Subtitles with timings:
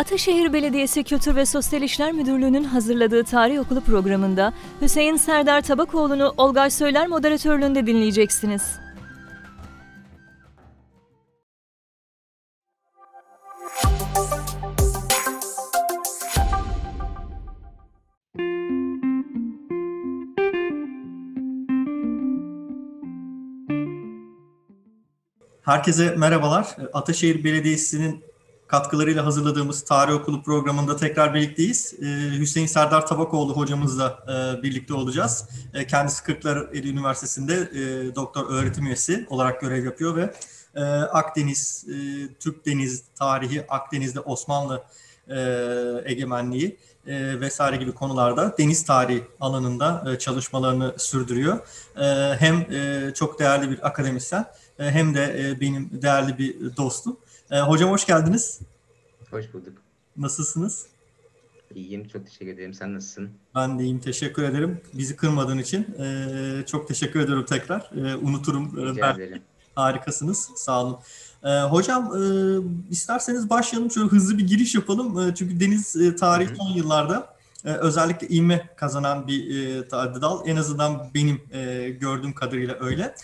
[0.00, 6.70] Ataşehir Belediyesi Kültür ve Sosyal İşler Müdürlüğü'nün hazırladığı tarih okulu programında Hüseyin Serdar Tabakoğlu'nu Olgay
[6.70, 8.62] Söyler moderatörlüğünde dinleyeceksiniz.
[25.62, 26.76] Herkese merhabalar.
[26.92, 28.29] Ataşehir Belediyesi'nin
[28.70, 31.94] katkılarıyla hazırladığımız tarih okulu programında tekrar birlikteyiz.
[32.02, 32.06] Ee,
[32.38, 35.48] Hüseyin Serdar Tabakoğlu hocamızla e, birlikte olacağız.
[35.74, 40.34] E, kendisi Kırklareli Üniversitesi'nde e, doktor öğretim üyesi olarak görev yapıyor ve
[40.74, 41.86] e, Akdeniz,
[42.40, 44.82] Türk Deniz tarihi, Akdeniz'de Osmanlı
[46.04, 46.76] egemenliği
[47.40, 51.58] vesaire gibi konularda deniz tarihi alanında çalışmalarını sürdürüyor.
[52.38, 52.66] Hem
[53.12, 54.46] çok değerli bir akademisyen
[54.78, 57.16] hem de benim değerli bir dostum.
[57.50, 58.60] E, hocam hoş geldiniz.
[59.30, 59.72] Hoş bulduk.
[60.16, 60.86] Nasılsınız?
[61.74, 62.74] İyiyim, çok teşekkür ederim.
[62.74, 63.30] Sen nasılsın?
[63.54, 64.80] Ben de iyiyim, teşekkür ederim.
[64.94, 65.86] Bizi kırmadığın için
[66.66, 67.90] çok teşekkür ederim tekrar.
[68.22, 68.76] unuturum.
[68.76, 69.42] Rica ederim.
[69.74, 70.98] Harikasınız, sağ olun.
[71.70, 72.12] hocam
[72.90, 75.34] isterseniz başlayalım, şöyle hızlı bir giriş yapalım.
[75.34, 80.48] çünkü deniz tarihi son yıllarda özellikle ilme kazanan bir e, dal.
[80.48, 81.40] En azından benim
[82.00, 83.14] gördüğüm kadarıyla öyle.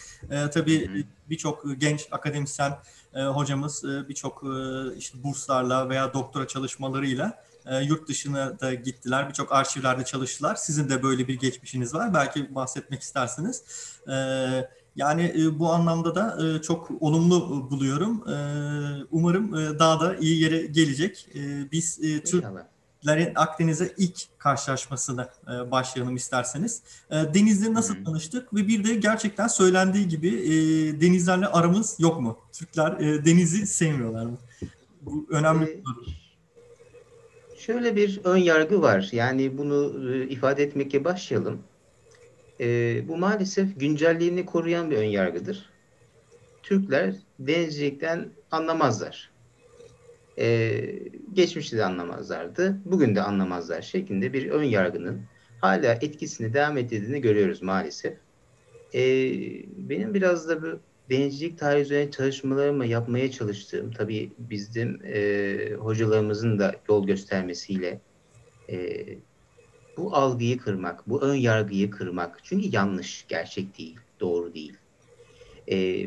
[0.55, 2.73] tabii birçok genç akademisyen
[3.17, 9.29] e, hocamız e, birçok e, işte burslarla veya doktora çalışmalarıyla e, yurt dışına da gittiler.
[9.29, 10.55] Birçok arşivlerde çalıştılar.
[10.55, 12.15] Sizin de böyle bir geçmişiniz var.
[12.15, 13.63] Belki bahsetmek istersiniz.
[14.09, 14.15] E,
[14.97, 18.29] yani e, bu anlamda da çok olumlu buluyorum.
[18.29, 18.37] E,
[19.11, 21.29] umarım daha da iyi yere gelecek.
[21.73, 22.45] Biz Türk
[23.07, 26.83] Lerin Akdeniz'e ilk karşılaşmasını e, başlayalım isterseniz.
[27.11, 30.53] E, denizle nasıl tanıştık ve bir de gerçekten söylendiği gibi e,
[31.01, 32.39] denizlerle aramız yok mu?
[32.53, 34.39] Türkler e, denizi sevmiyorlar mı?
[35.03, 36.05] Bu önemli bir soru.
[37.59, 39.09] Şöyle bir ön yargı var.
[39.13, 41.59] Yani bunu e, ifade etmekle başlayalım.
[42.61, 45.71] E, bu maalesef güncelliğini koruyan bir ön yargıdır.
[46.63, 49.36] Türkler denizcilikten anlamazlar
[50.39, 50.81] e,
[51.33, 55.23] geçmişte de anlamazlardı, bugün de anlamazlar şeklinde bir ön yargının
[55.61, 58.15] hala etkisini devam ettirdiğini görüyoruz maalesef.
[58.95, 59.03] E,
[59.77, 60.81] benim biraz da bu
[61.11, 68.01] denizcilik tarihi üzerine çalışmalarımı yapmaya çalıştığım, tabii bizim e, hocalarımızın da yol göstermesiyle
[68.71, 69.07] e,
[69.97, 72.41] bu algıyı kırmak, bu ön yargıyı kırmak.
[72.43, 74.77] Çünkü yanlış, gerçek değil, doğru değil.
[75.71, 76.07] E,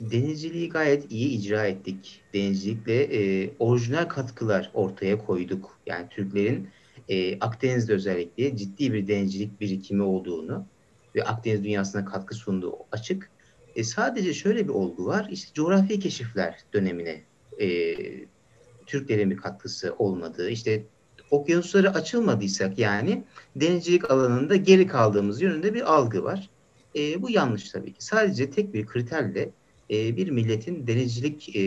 [0.00, 2.22] denizciliği gayet iyi icra ettik.
[2.34, 5.78] Denizcilikle e, orijinal katkılar ortaya koyduk.
[5.86, 6.68] Yani Türklerin
[7.08, 10.66] e, Akdeniz'de özellikle ciddi bir denizcilik birikimi olduğunu
[11.14, 13.30] ve Akdeniz dünyasına katkı sunduğu açık.
[13.76, 15.28] E, sadece şöyle bir olgu var.
[15.30, 17.20] İşte coğrafi keşifler dönemine
[17.60, 17.96] e,
[18.86, 20.84] Türklerin bir katkısı olmadığı, işte
[21.30, 23.24] okyanusları açılmadıysak yani
[23.56, 26.50] denizcilik alanında geri kaldığımız yönünde bir algı var.
[26.96, 28.04] E, bu yanlış tabii ki.
[28.04, 29.50] Sadece tek bir kriterle
[29.90, 31.62] e, bir milletin denizcilik e,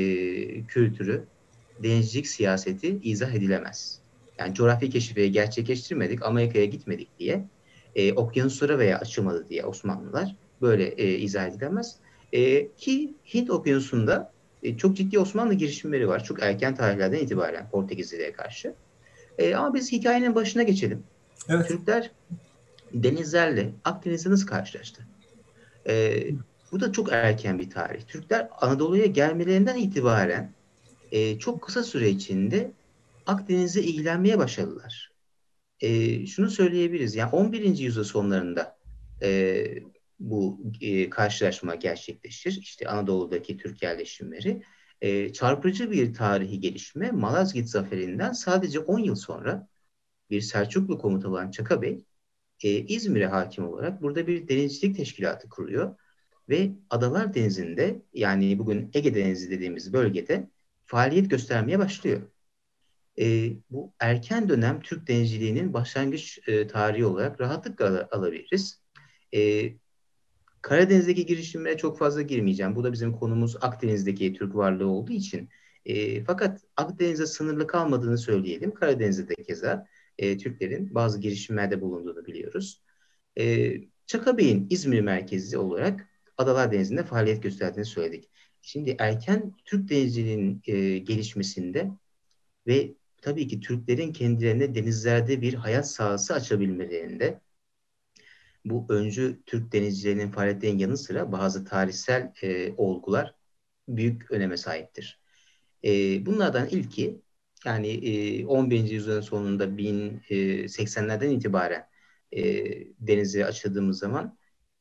[0.64, 1.24] kültürü,
[1.84, 4.00] denizcilik siyaseti izah edilemez.
[4.40, 7.46] Yani coğrafi keşifi gerçekleştirmedik, Amerika'ya gitmedik diye,
[7.96, 11.96] e, okyanuslara veya açılmadı diye Osmanlılar böyle e, izah edilemez.
[12.34, 14.32] E, ki Hint okyanusunda
[14.64, 16.24] e, çok ciddi Osmanlı girişimleri var.
[16.24, 18.74] Çok erken tarihlerden itibaren Portekizlilere karşı.
[19.38, 21.04] E, ama biz hikayenin başına geçelim.
[21.50, 21.68] Evet.
[21.68, 22.12] Türkler
[22.94, 25.04] denizlerle Akdeniz'de nasıl karşılaştı?
[25.88, 26.24] E,
[26.74, 28.02] bu da çok erken bir tarih.
[28.08, 30.54] Türkler Anadolu'ya gelmelerinden itibaren
[31.12, 32.72] e, çok kısa süre içinde
[33.26, 35.12] Akdeniz'e ilgilenmeye başladılar.
[35.80, 37.16] E, şunu söyleyebiliriz.
[37.16, 37.78] Yani 11.
[37.78, 38.78] yüzyıl sonlarında
[39.22, 39.66] e,
[40.20, 42.60] bu e, karşılaşma gerçekleşir.
[42.62, 44.64] İşte Anadolu'daki Türk yerleşimleri.
[45.02, 49.68] E, çarpıcı bir tarihi gelişme Malazgirt Zaferi'nden sadece 10 yıl sonra
[50.30, 52.06] bir Selçuklu komutanı olan Çaka Bey
[52.64, 55.96] e, İzmir'e hakim olarak burada bir denizcilik teşkilatı kuruyor
[56.50, 60.50] ve Adalar Denizi'nde yani bugün Ege Denizi dediğimiz bölgede
[60.86, 62.22] faaliyet göstermeye başlıyor.
[63.20, 68.82] E, bu erken dönem Türk denizciliğinin başlangıç e, tarihi olarak rahatlıkla al- alabiliriz.
[69.36, 69.74] E,
[70.62, 72.76] Karadeniz'deki girişimlere çok fazla girmeyeceğim.
[72.76, 75.50] Bu da bizim konumuz Akdeniz'deki Türk varlığı olduğu için.
[75.86, 78.74] E, fakat Akdeniz'e sınırlı kalmadığını söyleyelim.
[78.74, 79.88] Karadeniz'de de keza
[80.18, 82.82] e, Türklerin bazı girişimlerde bulunduğunu biliyoruz.
[83.40, 83.74] E,
[84.06, 88.30] Çaka Bey'in İzmir merkezi olarak Adalar Denizi'nde faaliyet gösterdiğini söyledik.
[88.62, 91.92] Şimdi erken Türk denizciliğinin e, gelişmesinde
[92.68, 97.42] ve tabii ki Türklerin kendilerine denizlerde bir hayat sahası açabilmelerinde
[98.66, 103.36] bu öncü Türk denizcilerinin faaliyetlerinin yanı sıra bazı tarihsel e, olgular
[103.88, 105.20] büyük öneme sahiptir.
[105.84, 105.90] E,
[106.26, 107.22] bunlardan ilki
[107.66, 108.90] yani e, 11.
[108.90, 111.88] yüzyılın sonunda 1080'lerden itibaren
[112.32, 112.44] e,
[113.00, 114.38] denize açıldığımız zaman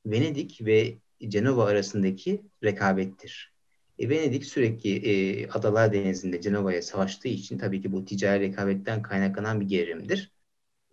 [0.06, 0.98] Venedik ve
[1.30, 3.52] Cenova arasındaki rekabettir.
[3.98, 9.60] E, Venedik sürekli e, Adalar Denizi'nde Cenova'ya savaştığı için tabii ki bu ticari rekabetten kaynaklanan
[9.60, 10.32] bir gerilimdir.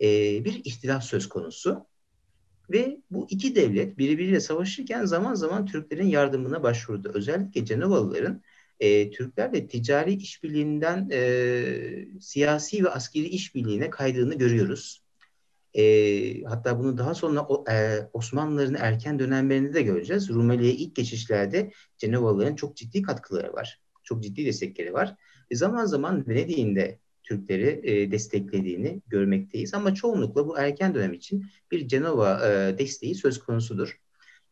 [0.01, 0.07] E,
[0.45, 1.85] bir ihtilaf söz konusu.
[2.69, 7.11] Ve bu iki devlet birbiriyle savaşırken zaman zaman Türklerin yardımına başvurdu.
[7.13, 8.41] Özellikle Cenovalıların
[8.79, 15.03] e, Türklerle ticari işbirliğinden e, siyasi ve askeri işbirliğine kaydığını görüyoruz.
[15.73, 20.29] E, hatta bunu daha sonra e, Osmanlıların erken dönemlerinde de göreceğiz.
[20.29, 23.81] Rumeli'ye ilk geçişlerde Cenevalıların çok ciddi katkıları var.
[24.03, 25.15] Çok ciddi destekleri var.
[25.51, 29.73] E, zaman zaman Venedik'in de Türkleri e, desteklediğini görmekteyiz.
[29.73, 33.99] Ama çoğunlukla bu erken dönem için bir Cenova e, desteği söz konusudur.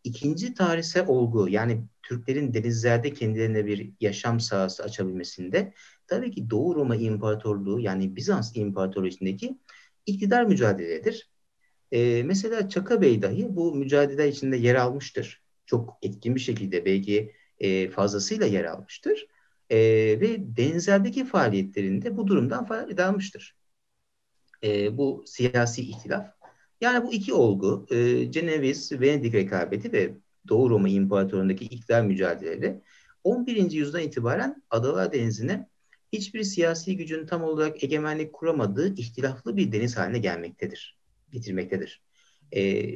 [0.04, 5.74] İkinci tarihsel olgu yani Türklerin denizlerde kendilerine bir yaşam sahası açabilmesinde
[6.08, 9.58] tabii ki Doğu Roma İmparatorluğu yani Bizans İmparatorluğu içindeki
[10.08, 11.30] iktidar mücadeledir.
[11.92, 15.42] Ee, mesela Çaka Bey dahi bu mücadele içinde yer almıştır.
[15.66, 19.28] Çok etkin bir şekilde belki e, fazlasıyla yer almıştır.
[19.70, 19.78] E,
[20.22, 23.56] ve denizlerdeki faaliyetlerinde bu durumdan faydalanmıştır.
[24.64, 26.28] E, bu siyasi ihtilaf.
[26.82, 30.14] Yani bu iki olgu, e, Ceneviz, Venedik rekabeti ve
[30.48, 32.82] Doğu Roma İmparatorluğu'ndaki iktidar mücadeleleri
[33.24, 33.72] 11.
[33.72, 35.70] yüzyıldan itibaren Adalar Denizi'ne
[36.14, 40.98] hiçbir siyasi gücün tam olarak egemenlik kuramadığı ihtilaflı bir deniz haline gelmektedir,
[41.32, 42.02] getirmektedir.
[42.56, 42.92] E,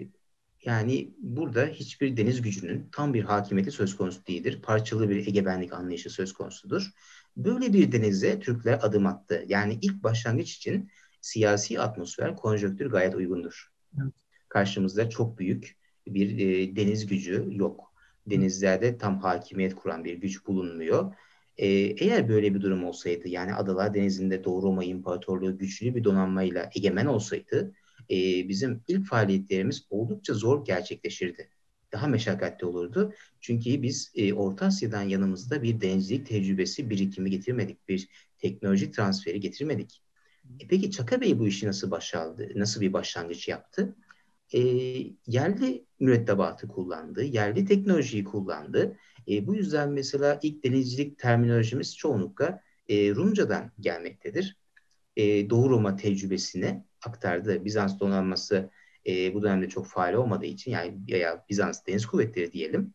[0.66, 4.62] yani burada hiçbir deniz gücünün tam bir hakimiyeti söz konusu değildir.
[4.62, 6.92] Parçalı bir egemenlik anlayışı söz konusudur.
[7.38, 9.46] Böyle bir denize Türkler adım attı.
[9.48, 10.90] Yani ilk başlangıç için
[11.22, 13.72] siyasi atmosfer, konjonktür gayet uygundur.
[14.04, 14.14] Evet.
[14.50, 17.94] Karşımızda çok büyük bir e, deniz gücü yok.
[18.28, 21.14] Denizlerde tam hakimiyet kuran bir güç bulunmuyor.
[21.62, 21.68] E,
[22.06, 27.06] eğer böyle bir durum olsaydı, yani Adalar Denizi'nde Doğu Roma İmparatorluğu güçlü bir donanmayla egemen
[27.06, 27.74] olsaydı,
[28.12, 28.16] e,
[28.50, 31.50] bizim ilk faaliyetlerimiz oldukça zor gerçekleşirdi.
[31.92, 33.14] Daha meşakkatli olurdu.
[33.42, 37.90] Çünkü biz e, Orta Asya'dan yanımızda bir denizcilik tecrübesi birikimi getirmedik.
[37.90, 40.02] Bir teknoloji transferi getirmedik.
[40.60, 42.52] E peki Çaka Bey bu işi nasıl başardı?
[42.56, 43.96] Nasıl bir başlangıç yaptı?
[44.54, 44.60] E,
[45.28, 48.98] yerli mürettebatı kullandı, yerli teknolojiyi kullandı.
[49.28, 54.58] E, bu yüzden mesela ilk denizcilik terminolojimiz çoğunlukla e, Rumcadan gelmektedir.
[55.16, 57.66] E, Doğu Roma tecrübesine aktardı.
[57.66, 58.70] Bizans donanması
[59.08, 62.94] e, bu dönemde çok faal olmadığı için yani ya Bizans Deniz Kuvvetleri diyelim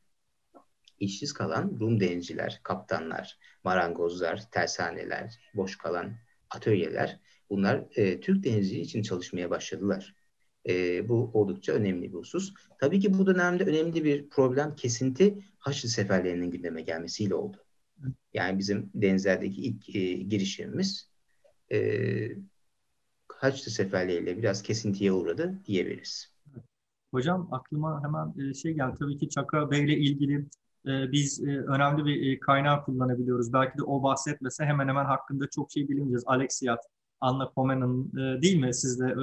[1.00, 6.16] işsiz kalan Rum denizciler, kaptanlar, marangozlar, tersaneler, boş kalan
[6.50, 7.20] atölyeler
[7.50, 10.15] bunlar e, Türk denizciliği için çalışmaya başladılar.
[10.68, 12.54] E, bu oldukça önemli bir husus.
[12.80, 17.56] Tabii ki bu dönemde önemli bir problem kesinti Haçlı seferlerinin gündeme gelmesiyle oldu.
[18.34, 21.10] Yani bizim denizlerdeki ilk e, girişimimiz
[21.72, 21.78] e,
[23.28, 26.36] Haçlı seferleriyle biraz kesintiye uğradı diyebiliriz.
[27.10, 28.96] Hocam aklıma hemen e, şey geldi.
[28.98, 30.46] Tabii ki Çaka Bey ile ilgili
[30.86, 33.52] e, biz e, önemli bir kaynağı kullanabiliyoruz.
[33.52, 36.24] Belki de o bahsetmese hemen hemen hakkında çok şey bilemeyeceğiz.
[36.26, 36.80] Alexiat,
[37.20, 38.74] Anna Komena'nın değil mi?
[38.74, 39.14] Siz de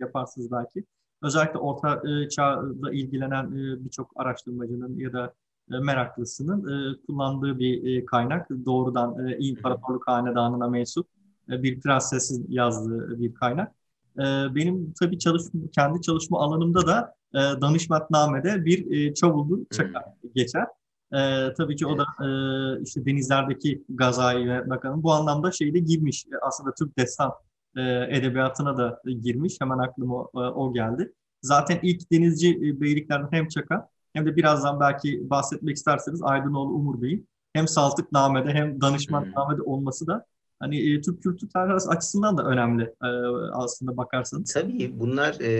[0.00, 0.84] yaparsınız belki.
[1.22, 3.54] Özellikle Orta Çağ'da ilgilenen
[3.84, 5.34] birçok araştırmacının ya da
[5.68, 8.50] meraklısının kullandığı bir kaynak.
[8.50, 11.06] Doğrudan İmparatorluk Hanedanı'na mensup
[11.50, 13.74] e, bir prensesin yazdığı bir kaynak.
[14.18, 14.22] E,
[14.54, 20.30] benim tabii çalışma, kendi çalışma alanımda da e, danışmatnamede bir çavuldu çakar hmm.
[20.34, 20.66] geçer.
[21.14, 26.26] Ee, tabii ki o da e, işte denizlerdeki gazayı ve bakalım bu anlamda şeyde girmiş.
[26.42, 27.32] Aslında Türk destan
[27.76, 29.56] e, edebiyatına da girmiş.
[29.60, 31.12] Hemen aklıma o, o geldi.
[31.42, 37.28] Zaten ilk denizci beyliklerden hem Çaka hem de birazdan belki bahsetmek isterseniz Aydınoğlu Umur Bey'in
[37.52, 40.26] hem Saltıkname'de hem Danışmanname'de olması da
[40.60, 43.08] hani e, Türk kültür tarihi açısından da önemli e,
[43.52, 44.52] aslında bakarsanız.
[44.52, 45.50] Tabii bunlar e,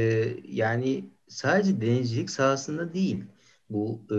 [0.45, 3.25] yani sadece denizcilik sahasında değil.
[3.71, 4.17] Bu e,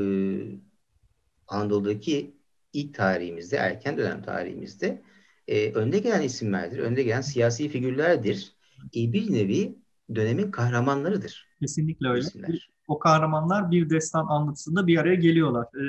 [1.53, 2.33] Anadolu'daki
[2.73, 5.01] ilk tarihimizde, erken dönem tarihimizde
[5.47, 8.53] e, önde gelen isimlerdir, önde gelen siyasi figürlerdir.
[8.95, 9.75] E, bir nevi
[10.15, 11.47] dönemin kahramanlarıdır.
[11.59, 12.19] Kesinlikle öyle.
[12.19, 12.69] Isimler.
[12.87, 15.65] O kahramanlar bir destan anlatısında bir araya geliyorlar.
[15.65, 15.83] E,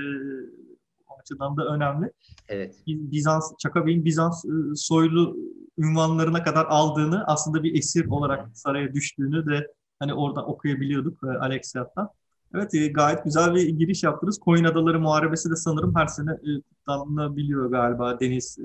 [1.21, 2.13] açıdan da önemli.
[2.49, 2.75] Evet.
[2.87, 5.37] Bizans, Çaka Bey'in Bizans ıı, soylu
[5.79, 9.67] ünvanlarına kadar aldığını aslında bir esir olarak saraya düştüğünü de
[9.99, 12.11] hani orada okuyabiliyorduk e, Alexiat'tan.
[12.55, 14.39] Evet e, gayet güzel bir giriş yaptınız.
[14.39, 18.21] Koyun Adaları Muharebesi de sanırım her sene e, kutlanabiliyor galiba.
[18.21, 18.59] Deniz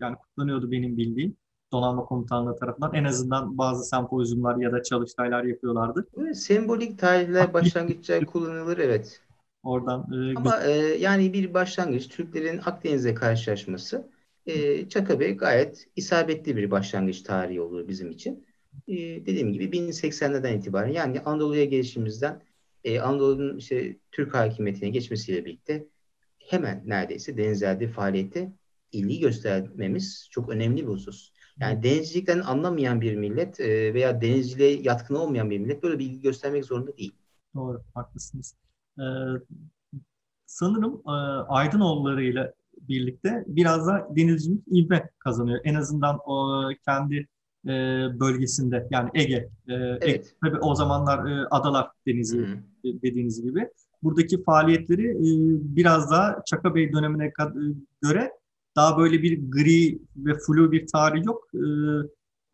[0.00, 1.36] yani kutlanıyordu benim bildiğim.
[1.72, 6.08] Donanma Komutanlığı tarafından en azından bazı sempozyumlar ya da çalıştaylar yapıyorlardı.
[6.18, 9.20] Evet, sembolik tarihler başlangıçta kullanılır evet.
[9.62, 14.08] Oradan e, Ama e, yani bir başlangıç Türklerin Akdeniz'e karşılaşması
[14.46, 18.46] e, Çaka Bey gayet isabetli bir başlangıç tarihi olur bizim için.
[18.88, 22.42] E, dediğim gibi 1080'lerden itibaren yani Anadolu'ya gelişimizden
[22.86, 25.86] e, Anadolu'nun işte Türk hakimiyetine geçmesiyle birlikte
[26.38, 28.52] hemen neredeyse denizlerde faaliyete
[28.92, 31.32] ilgi göstermemiz çok önemli bir husus.
[31.60, 36.20] Yani denizcilikten anlamayan bir millet e, veya denizciliğe yatkın olmayan bir millet böyle bir ilgi
[36.20, 37.12] göstermek zorunda değil.
[37.54, 38.56] Doğru, haklısınız.
[38.98, 39.02] Ee,
[40.46, 41.10] sanırım e,
[41.48, 45.60] Aydınoğulları ile birlikte biraz da denizcilik ivme kazanıyor.
[45.64, 47.26] En azından o kendi
[47.64, 47.70] e,
[48.20, 49.36] bölgesinde yani Ege.
[49.68, 50.02] E, Evet.
[50.02, 52.58] Ege, tabii o zamanlar e, Adalar Denizi Hı hı.
[53.02, 53.68] Dediğiniz gibi.
[54.02, 55.28] Buradaki faaliyetleri e,
[55.76, 58.30] biraz daha Çaka Bey dönemine kad- göre
[58.76, 61.48] daha böyle bir gri ve flu bir tarih yok.
[61.54, 61.60] E,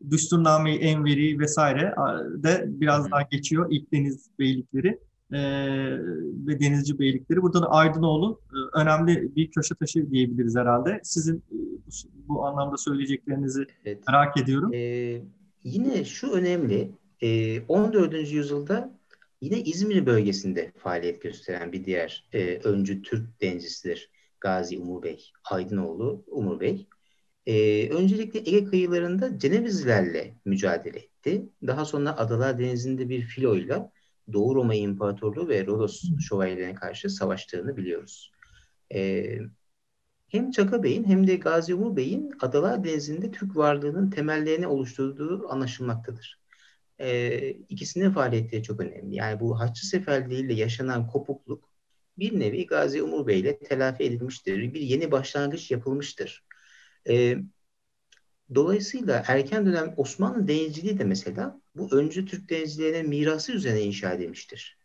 [0.09, 1.95] Düsturname-i Enveri vesaire
[2.43, 4.99] de biraz daha geçiyor ilk deniz beylikleri
[5.31, 5.39] e,
[6.47, 7.41] ve denizci beylikleri.
[7.41, 10.99] Burada da Aydınoğlu e, önemli bir köşe taşı diyebiliriz herhalde.
[11.03, 11.89] Sizin e, bu,
[12.27, 13.99] bu anlamda söyleyeceklerinizi Evet.
[14.07, 14.73] merak ediyorum.
[14.73, 15.21] Ee,
[15.63, 18.13] yine şu önemli, e, 14.
[18.31, 18.99] yüzyılda
[19.43, 24.09] yine İzmir bölgesinde faaliyet gösteren bir diğer e, öncü Türk denizcisidir
[24.39, 26.87] Gazi Umur Bey, Aydınoğlu Umur Bey.
[27.45, 31.49] Ee, öncelikle Ege kıyılarında Cenevizlilerle mücadele etti.
[31.67, 33.91] Daha sonra Adalar Denizi'nde bir filoyla
[34.33, 38.31] Doğu Roma İmparatorluğu ve Rodos şövalyelerine karşı savaştığını biliyoruz.
[38.93, 39.39] Ee,
[40.27, 46.42] hem Çaka Bey'in hem de Gazi Umur Bey'in Adalar Denizi'nde Türk varlığının temellerini oluşturduğu anlaşılmaktadır.
[46.99, 49.15] Ee, ikisinin faaliyetleri çok önemli.
[49.15, 51.69] Yani bu Haçlı Seferliğiyle yaşanan kopukluk
[52.17, 54.73] bir nevi Gazi Umur Bey ile telafi edilmiştir.
[54.73, 56.45] Bir yeni başlangıç yapılmıştır.
[57.09, 57.37] Ee,
[58.55, 64.77] dolayısıyla erken dönem Osmanlı denizciliği de mesela bu öncü Türk denizcilerinin mirası üzerine inşa edilmiştir.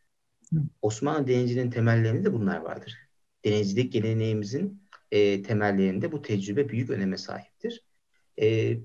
[0.55, 0.59] Hı.
[0.83, 2.95] Osmanlı denizciliğinin temellerinde de bunlar vardır.
[3.45, 7.85] Denizcilik geleneğimizin e, temellerinde bu tecrübe büyük öneme sahiptir.
[8.41, 8.79] E,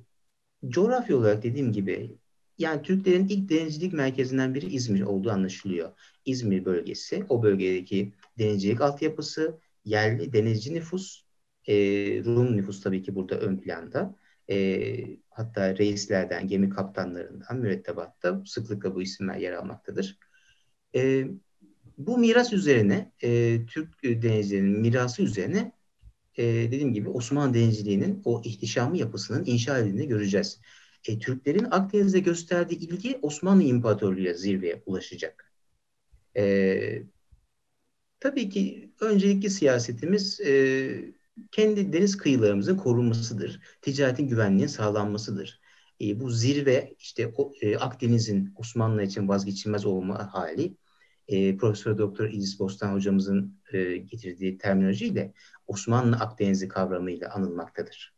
[0.67, 2.17] coğrafya olarak dediğim gibi
[2.57, 5.91] yani Türklerin ilk denizcilik merkezinden biri İzmir olduğu anlaşılıyor.
[6.25, 11.23] İzmir bölgesi, o bölgedeki denizcilik altyapısı, yerli denizci nüfus,
[11.67, 11.75] e,
[12.23, 14.15] Rum nüfus tabii ki burada ön planda.
[14.49, 20.17] E, hatta reislerden, gemi kaptanlarından mürettebatta sıklıkla bu isimler yer almaktadır.
[20.95, 21.27] E,
[21.97, 25.71] bu miras üzerine, e, Türk denizcilerinin mirası üzerine
[26.37, 30.59] e, dediğim gibi Osmanlı denizciliğinin o ihtişamlı yapısının inşa edildiğini göreceğiz.
[31.07, 35.53] E, Türklerin Akdeniz'e gösterdiği ilgi Osmanlı İmparatorluğu'ya zirveye ulaşacak.
[36.37, 37.03] E,
[38.19, 41.13] tabii ki öncelikli siyasetimiz e,
[41.51, 43.61] kendi deniz kıyılarımızın korunmasıdır.
[43.81, 45.61] Ticaretin güvenliğinin sağlanmasıdır.
[46.01, 50.77] E, bu zirve işte o, e, Akdeniz'in Osmanlı için vazgeçilmez olma hali
[51.27, 55.33] e, Profesör Doktor İdris Bostan hocamızın e, getirdiği terminolojiyle
[55.67, 58.13] Osmanlı Akdeniz'i kavramıyla anılmaktadır.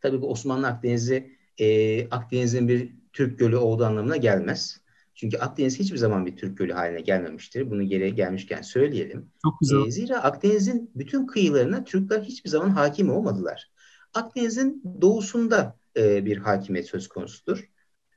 [0.00, 4.80] Tabii bu Osmanlı Akdeniz'i e, Akdeniz'in bir Türk gölü olduğu anlamına gelmez.
[5.14, 7.70] Çünkü Akdeniz hiçbir zaman bir Türk gölü haline gelmemiştir.
[7.70, 9.30] Bunu geri gelmişken söyleyelim.
[9.42, 9.86] Çok güzel.
[9.86, 13.70] E, zira Akdeniz'in bütün kıyılarına Türkler hiçbir zaman hakim olmadılar.
[14.14, 17.70] Akdeniz'in doğusunda e, bir hakimiyet söz konusudur.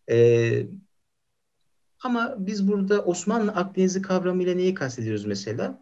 [0.09, 0.67] E,
[2.03, 5.81] ama biz burada Osmanlı Akdeniz'i kavramıyla neyi kastediyoruz mesela?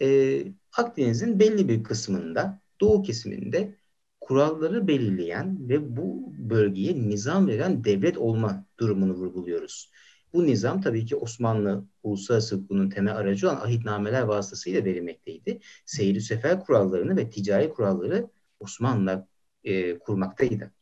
[0.00, 0.44] Ee,
[0.76, 3.78] Akdeniz'in belli bir kısmında, doğu kesiminde
[4.22, 9.90] kuralları belirleyen ve bu bölgeye nizam veren devlet olma durumunu vurguluyoruz.
[10.32, 15.60] Bu nizam tabii ki Osmanlı uluslararası hukukunun temel aracı olan ahitnameler vasıtasıyla verilmekteydi.
[15.86, 19.26] Seyri sefer kurallarını ve ticari kuralları Osmanlı
[19.64, 20.72] e, kurmaktaydı.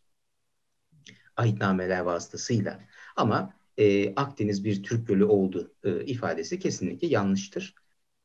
[1.37, 2.81] Ahitnameler vasıtasıyla.
[3.17, 7.75] Ama e, Akdeniz bir Türk gölü oldu e, ifadesi kesinlikle yanlıştır.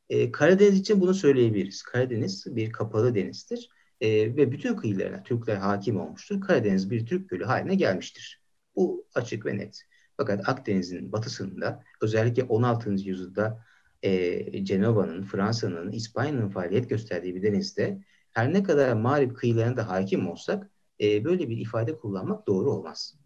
[0.08, 1.82] E, Karadeniz için bunu söyleyebiliriz.
[1.82, 3.68] Karadeniz bir kapalı denizdir
[4.00, 6.40] e, ve bütün kıyılarına Türkler hakim olmuştur.
[6.40, 8.40] Karadeniz bir Türk gölü haline gelmiştir.
[8.76, 9.82] Bu açık ve net.
[10.16, 12.90] Fakat Akdeniz'in batısında özellikle 16.
[12.90, 13.64] yüzyılda
[14.02, 18.00] e, Cenova'nın, Fransa'nın, İspanya'nın faaliyet gösterdiği bir denizde
[18.32, 23.18] her ne kadar mağrip kıyılarına da hakim olsak e, böyle bir ifade kullanmak doğru olmaz.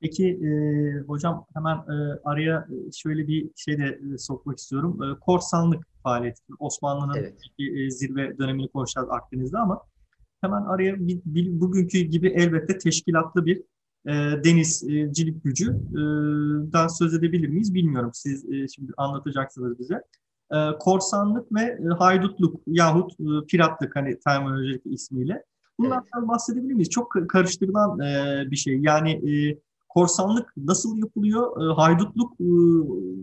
[0.00, 0.50] Peki e,
[1.00, 5.02] hocam hemen e, araya şöyle bir şey de e, sokmak istiyorum.
[5.02, 6.42] E, korsanlık faaliyeti.
[6.58, 7.40] Osmanlı'nın Evet.
[7.58, 9.82] e, zirve dönemini konuşacağız Akdeniz'de ama
[10.46, 13.62] hemen araya bir, bir- bugünkü gibi elbette teşkilatlı bir
[14.06, 14.12] e,
[14.44, 18.10] denizcilik gücüden söz edebilir miyiz bilmiyorum.
[18.14, 20.02] Siz e, şimdi anlatacaksınız bize.
[20.52, 25.44] E, korsanlık ve e, haydutluk yahut e, piratlık hani terminolojik ismiyle.
[25.78, 26.90] Bunlardan bahsedebilir miyiz?
[26.90, 28.78] Çok karıştırılan e, bir şey.
[28.80, 31.70] Yani e, korsanlık nasıl yapılıyor?
[31.70, 32.44] E, haydutluk e,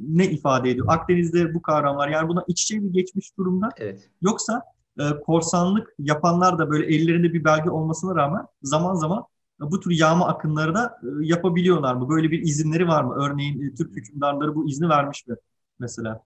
[0.07, 0.85] ne ifade ediyor?
[0.89, 3.69] Akdeniz'de bu kavramlar yani buna iç içe bir geçmiş durumda.
[3.77, 4.09] Evet.
[4.21, 4.61] Yoksa
[4.99, 9.25] e, korsanlık yapanlar da böyle ellerinde bir belge olmasına rağmen zaman zaman
[9.59, 12.09] bu tür yağma akınları da e, yapabiliyorlar mı?
[12.09, 13.15] Böyle bir izinleri var mı?
[13.15, 15.35] Örneğin e, Türk hükümdarları bu izni vermiş mi
[15.79, 16.23] mesela?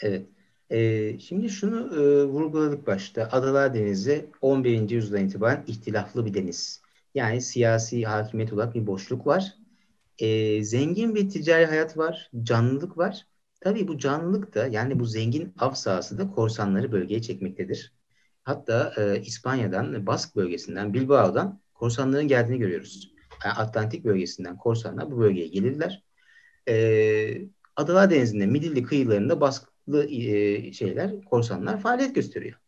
[0.00, 0.26] Evet.
[0.70, 3.28] Ee, şimdi şunu e, vurguladık başta.
[3.32, 4.90] Adalar Denizi 11.
[4.90, 6.82] yüzyıldan itibaren ihtilaflı bir deniz.
[7.14, 9.54] Yani siyasi hakimiyet olarak bir boşluk var.
[10.18, 13.26] Ee, zengin bir ticari hayat var, canlılık var.
[13.60, 17.92] Tabii bu canlılık da yani bu zengin av sahası da korsanları bölgeye çekmektedir.
[18.44, 23.12] Hatta e, İspanya'dan, Bask bölgesinden, Bilbao'dan korsanların geldiğini görüyoruz.
[23.44, 26.02] Yani Atlantik bölgesinden korsanlar bu bölgeye gelirler.
[26.68, 32.58] E, Adalar Denizi'nde, Midilli kıyılarında baskılı e, şeyler, korsanlar faaliyet gösteriyor.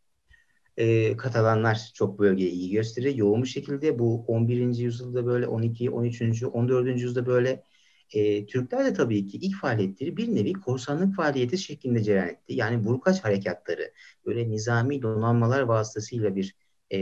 [0.76, 3.14] E, Katalanlar çok bölgeye iyi gösteriyor.
[3.14, 4.78] Yoğun bir şekilde bu 11.
[4.78, 6.42] yüzyılda böyle 12, 13.
[6.42, 6.86] 14.
[6.86, 7.62] yüzyılda böyle
[8.12, 12.54] e, Türkler de tabii ki ilk faaliyetleri bir nevi korsanlık faaliyeti şeklinde cereyan etti.
[12.54, 13.92] Yani burkaç harekatları,
[14.26, 16.56] böyle nizami donanmalar vasıtasıyla bir
[16.90, 16.98] e,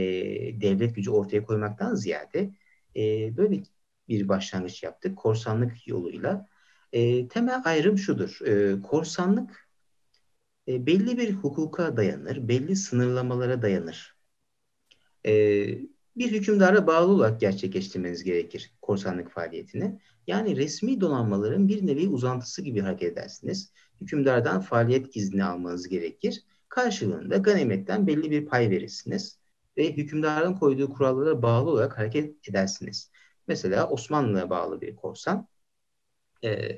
[0.61, 2.51] devlet gücü ortaya koymaktan ziyade
[2.95, 3.63] e, böyle
[4.07, 6.47] bir başlangıç yaptık korsanlık yoluyla.
[6.93, 9.69] E, temel ayrım şudur, e, korsanlık
[10.67, 14.17] e, belli bir hukuka dayanır, belli sınırlamalara dayanır.
[15.25, 19.99] E, bir hükümdara bağlı olarak gerçekleştirmeniz gerekir korsanlık faaliyetini.
[20.27, 23.71] Yani resmi donanmaların bir nevi uzantısı gibi hareket edersiniz.
[24.01, 26.43] Hükümdardan faaliyet izni almanız gerekir.
[26.69, 29.39] Karşılığında ganimetten belli bir pay verirsiniz
[29.77, 33.11] ve hükümdarın koyduğu kurallara bağlı olarak hareket edersiniz.
[33.47, 35.47] Mesela Osmanlı'ya bağlı bir korsan
[36.43, 36.77] e,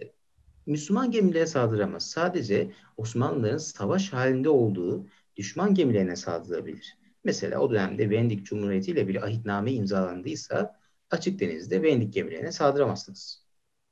[0.65, 2.09] Müslüman gemilere saldıramaz.
[2.09, 6.98] Sadece Osmanlıların savaş halinde olduğu düşman gemilerine saldırabilir.
[7.23, 10.79] Mesela o dönemde Venedik Cumhuriyeti ile bir ahitname imzalandıysa
[11.11, 13.43] açık denizde Venedik gemilerine saldıramazsınız.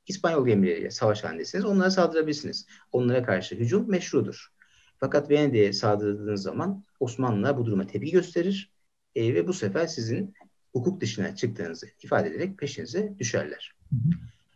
[0.06, 1.64] İspanyol gemileriyle savaş halindesiniz.
[1.64, 2.66] Onlara saldırabilirsiniz.
[2.92, 4.48] Onlara karşı hücum meşrudur.
[4.96, 8.72] Fakat Venedik'e saldırdığınız zaman Osmanlı bu duruma tepki gösterir
[9.14, 10.34] e, ve bu sefer sizin
[10.72, 13.74] hukuk dışına çıktığınızı ifade ederek peşinize düşerler.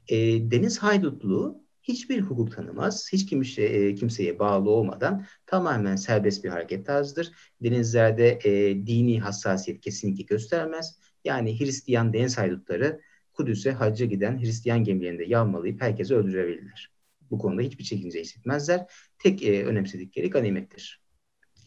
[0.08, 0.16] E,
[0.50, 3.08] deniz haydutluğu hiçbir hukuk tanımaz.
[3.12, 7.32] Hiç kimse, e, kimseye bağlı olmadan tamamen serbest bir hareket tarzıdır.
[7.62, 10.98] Denizlerde e, dini hassasiyet kesinlikle göstermez.
[11.24, 13.00] Yani Hristiyan deniz haydutları
[13.32, 16.90] Kudüs'e hacca giden Hristiyan gemilerinde yağmalayıp herkesi öldürebilirler.
[17.30, 18.86] Bu konuda hiçbir çekince hissetmezler.
[19.18, 21.02] Tek e, önemsedikleri ganimettir.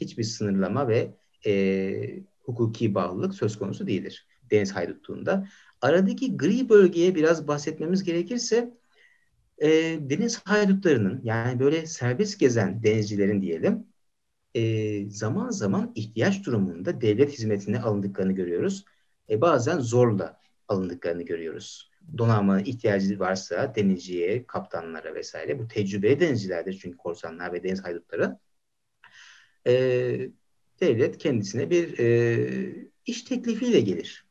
[0.01, 1.13] Hiçbir sınırlama ve
[1.45, 5.47] e, hukuki bağlılık söz konusu değildir deniz haydutluğunda.
[5.81, 8.77] Aradaki gri bölgeye biraz bahsetmemiz gerekirse
[9.61, 9.69] e,
[10.01, 13.87] deniz haydutlarının yani böyle serbest gezen denizcilerin diyelim
[14.55, 18.85] e, zaman zaman ihtiyaç durumunda devlet hizmetine alındıklarını görüyoruz.
[19.29, 21.91] E, bazen zorla alındıklarını görüyoruz.
[22.17, 28.39] Donanma ihtiyacı varsa denizciye, kaptanlara vesaire bu tecrübeli denizcilerdir çünkü korsanlar ve deniz haydutları.
[29.67, 29.73] E,
[30.81, 34.24] devlet kendisine bir e, iş teklifiyle gelir.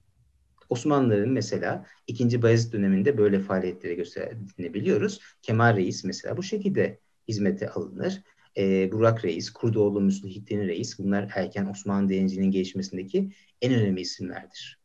[0.69, 2.43] Osmanlıların mesela 2.
[2.43, 5.21] Bayezid döneminde böyle faaliyetlere gösterdiğini biliyoruz.
[5.43, 6.99] Kemal Reis mesela bu şekilde
[7.29, 8.23] hizmete alınır.
[8.57, 13.31] E, Burak Reis, Kurdoğlu Müslühittin Reis bunlar erken Osmanlı denizciliğinin gelişmesindeki
[13.63, 14.79] en önemli isimlerdir.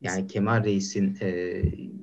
[0.00, 1.26] Yani Kemal Reis'in e,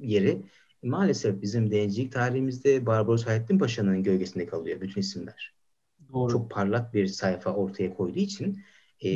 [0.01, 0.41] yeri
[0.83, 5.53] maalesef bizim denizcilik tarihimizde Barbaros Hayrettin Paşa'nın gölgesinde kalıyor bütün isimler.
[6.13, 6.31] Doğru.
[6.31, 8.63] Çok parlak bir sayfa ortaya koyduğu için
[9.05, 9.09] e,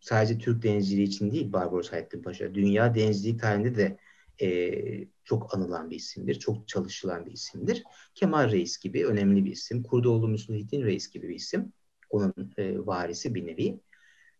[0.00, 3.98] sadece Türk denizciliği için değil Barbaros Hayrettin Paşa, dünya denizcilik tarihinde de
[4.40, 7.84] e, çok anılan bir isimdir, çok çalışılan bir isimdir.
[8.14, 11.72] Kemal Reis gibi önemli bir isim, Kurdoğlu Müslühittin Reis gibi bir isim,
[12.10, 13.80] onun e, varisi bir nevi.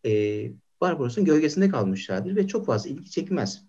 [0.05, 0.11] E,
[0.81, 3.63] Barbaros'un gölgesinde kalmışlardır ve çok fazla ilgi çekmez.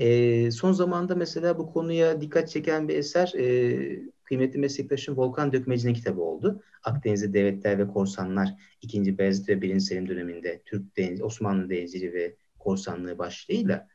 [0.00, 5.94] E, son zamanda mesela bu konuya dikkat çeken bir eser e, kıymetli meslektaşım Volkan Dökmeci'nin
[5.94, 6.62] kitabı oldu.
[6.84, 9.18] Akdeniz'de Devletler ve Korsanlar 2.
[9.18, 9.80] Beyazıt ve 1.
[9.80, 13.88] Selim döneminde Türk deniz, Osmanlı denizciliği ve korsanlığı başlığıyla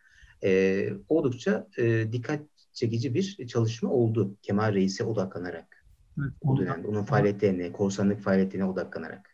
[0.44, 2.42] e, oldukça e, dikkat
[2.74, 5.86] çekici bir çalışma oldu Kemal Reis'e odaklanarak.
[6.20, 9.30] Evet, o dönemde onun faaliyetlerine, korsanlık faaliyetlerine odaklanarak.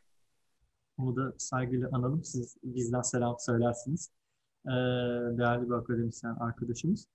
[0.97, 2.23] Onu da saygıyla analım.
[2.23, 4.11] Siz bizden selam söylersiniz.
[4.65, 4.69] Ee,
[5.37, 7.07] değerli bir akademisyen arkadaşımız.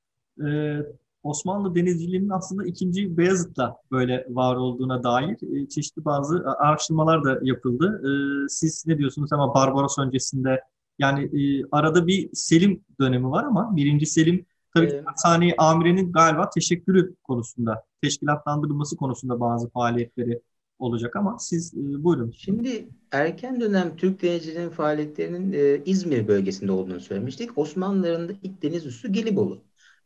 [0.47, 0.79] Ee,
[1.23, 8.03] Osmanlı denizciliğinin aslında ikinci Beyazıt'la böyle var olduğuna dair e, çeşitli bazı araştırmalar da yapıldı.
[8.05, 8.11] E,
[8.49, 10.61] siz ne diyorsunuz ama Barbaros öncesinde
[10.99, 17.15] yani e, arada bir Selim dönemi var ama birinci Selim tabii ki Amire'nin galiba teşekkürü
[17.25, 20.41] konusunda, teşkilatlandırılması konusunda bazı faaliyetleri
[20.79, 22.31] olacak ama siz buyurun.
[22.31, 27.59] Şimdi erken dönem Türk denizciliğinin faaliyetlerinin İzmir bölgesinde olduğunu söylemiştik.
[27.59, 29.63] Osmanlıların ilk deniz üssü Gelibolu.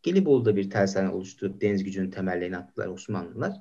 [0.06, 3.52] Gelibolu'da bir tersane oluşturup deniz gücünün temellerini attılar Osmanlılar.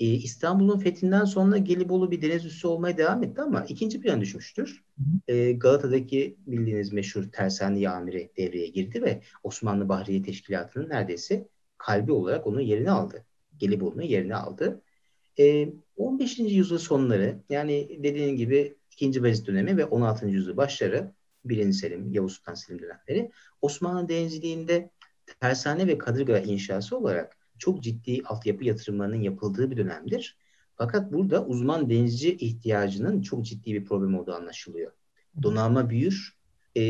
[0.00, 4.84] e, İstanbul'un fethinden sonra Gelibolu bir deniz üssü olmaya devam etti ama ikinci plan düşmüştür.
[5.28, 12.46] E, Galata'daki bildiğiniz meşhur tersane amiri devreye girdi ve Osmanlı Bahriye Teşkilatı'nın neredeyse kalbi olarak
[12.46, 13.24] onun yerini aldı.
[13.58, 14.82] Gelibolu'nun yerini aldı.
[15.38, 16.38] E, 15.
[16.38, 19.22] yüzyıl sonları yani dediğim gibi 2.
[19.22, 20.28] Bayezid dönemi ve 16.
[20.28, 21.12] yüzyıl başları
[21.44, 21.72] 1.
[21.72, 23.30] Selim, Yavuz Sultan Selim dönemleri
[23.62, 24.90] Osmanlı denizciliğinde
[25.40, 30.38] tersane ve kadırga inşası olarak çok ciddi altyapı yatırımlarının yapıldığı bir dönemdir.
[30.76, 34.92] Fakat burada uzman denizci ihtiyacının çok ciddi bir problem olduğu anlaşılıyor.
[35.42, 36.36] Donanma büyür.
[36.76, 36.82] E,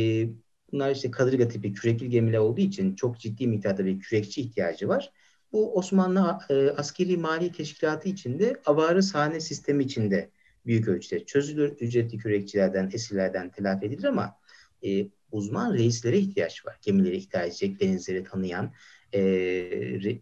[0.72, 5.12] bunlar işte kadırga tipi kürekli gemiler olduğu için çok ciddi miktarda bir kürekçi ihtiyacı var.
[5.52, 10.30] Bu Osmanlı e, askeri mali teşkilatı içinde avarı sahne sistemi içinde
[10.66, 11.72] büyük ölçüde çözülür.
[11.80, 14.36] Ücretli kürekçilerden, esirlerden telafi edilir ama
[14.84, 16.78] e, uzman reislere ihtiyaç var.
[16.82, 18.72] Gemileri idare edecek, denizleri tanıyan,
[19.12, 19.20] e,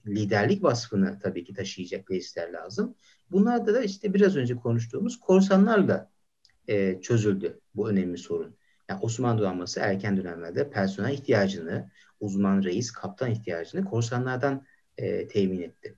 [0.07, 2.95] liderlik vasfını tabii ki taşıyacak reisler lazım.
[3.31, 6.11] Bunlarda da işte biraz önce konuştuğumuz korsanlarla
[6.69, 8.57] e, çözüldü bu önemli sorun.
[8.89, 11.91] Yani Osmanlı donanması erken dönemlerde personel ihtiyacını,
[12.21, 14.65] uzman reis, kaptan ihtiyacını korsanlardan
[14.99, 15.95] e, temin etti.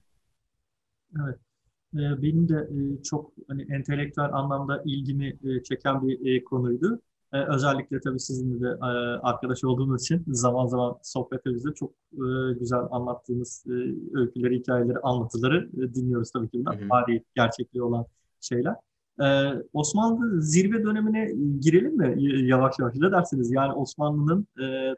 [1.25, 1.39] Evet.
[1.93, 2.69] Benim de
[3.03, 7.03] çok hani entelektüel anlamda ilgimi çeken bir konuydu.
[7.49, 8.77] Özellikle tabii sizinle de
[9.23, 11.93] arkadaş olduğumuz için zaman zaman sohbetimizde çok
[12.59, 13.65] güzel anlattığınız
[14.15, 16.79] öyküleri, hikayeleri, anlatıları dinliyoruz tabii ki bunlar.
[16.91, 18.07] Tarihi, gerçekliği olan
[18.41, 18.75] şeyler.
[19.73, 22.15] Osmanlı zirve dönemine girelim mi
[22.47, 22.95] yavaş yavaş?
[22.95, 23.53] Ne dersiniz?
[23.53, 24.47] Yani Osmanlı'nın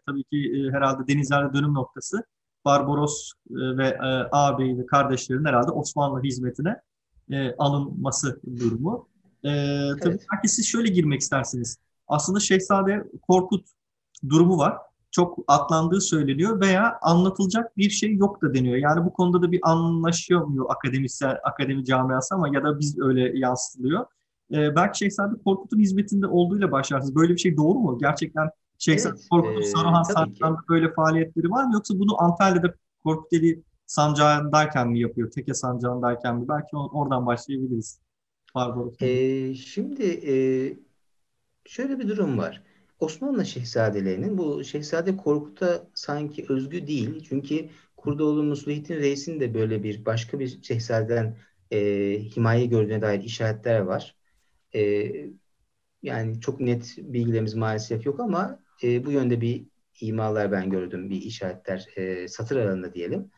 [0.06, 2.22] tabii ki herhalde denizlerde dönüm noktası
[2.64, 3.98] Barbaros ve
[4.32, 6.80] ağabeyi ve kardeşlerin herhalde Osmanlı hizmetine
[7.58, 9.08] alınması durumu.
[9.42, 9.52] Tabii
[10.02, 10.26] evet.
[10.34, 13.66] belki siz şöyle girmek istersiniz aslında Şehzade Korkut
[14.28, 14.76] durumu var.
[15.10, 18.76] Çok atlandığı söyleniyor veya anlatılacak bir şey yok da deniyor.
[18.76, 24.06] Yani bu konuda da bir anlaşamıyor akademisyen, akademi camiası ama ya da biz öyle yansıtılıyor.
[24.52, 27.14] Ee, belki Şehzade Korkut'un hizmetinde olduğuyla başlarsınız.
[27.14, 27.98] Böyle bir şey doğru mu?
[28.00, 31.70] Gerçekten Şehzade evet, Korkut'un e, Saruhan Sancağı'nda böyle faaliyetleri var mı?
[31.74, 35.30] Yoksa bunu Antalya'da Korkuteli Sancağı'ndayken mi yapıyor?
[35.30, 36.48] Teke Sancağı'ndayken mi?
[36.48, 38.00] Belki oradan başlayabiliriz.
[38.54, 38.94] Barbaros.
[39.02, 40.34] Ee, şimdi e,
[41.68, 42.62] şöyle bir durum var.
[43.00, 47.24] Osmanlı şehzadelerinin bu Şehzade Korkut'a sanki özgü değil.
[47.28, 51.36] Çünkü Kurdoğlu Musluhittin Reis'in de böyle bir başka bir şehzadeden
[51.70, 51.78] e,
[52.36, 54.16] himaye gördüğüne dair işaretler var.
[54.74, 55.12] E,
[56.02, 59.66] yani çok net bilgilerimiz maalesef yok ama e, bu yönde bir
[60.00, 63.30] imalar ben gördüm, bir işaretler e, satır aralığında diyelim.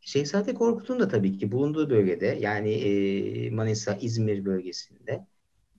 [0.00, 5.26] Şehzade Korkut'un da tabii ki bulunduğu bölgede yani e, Manisa, İzmir bölgesinde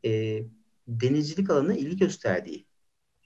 [0.06, 0.43] e,
[0.89, 2.65] denizcilik alanına ilgi gösterdiği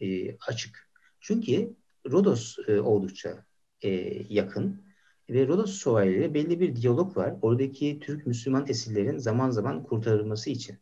[0.02, 0.90] e, açık.
[1.20, 1.76] Çünkü
[2.12, 3.46] Rodos e, oldukça
[3.82, 3.90] e,
[4.30, 4.84] yakın
[5.30, 7.36] ve Rodos şövalyeleri belli bir diyalog var.
[7.42, 10.78] Oradaki Türk Müslüman esirlerin zaman zaman kurtarılması için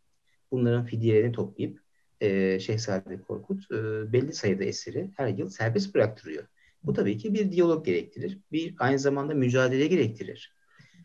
[0.52, 1.80] bunların fidyelerini toplayıp
[2.22, 3.76] e, Şehzade Korkut e,
[4.14, 6.48] belli sayıda esiri her yıl serbest bıraktırıyor.
[6.84, 8.40] Bu tabii ki bir diyalog gerektirir.
[8.52, 10.61] Bir aynı zamanda mücadele gerektirir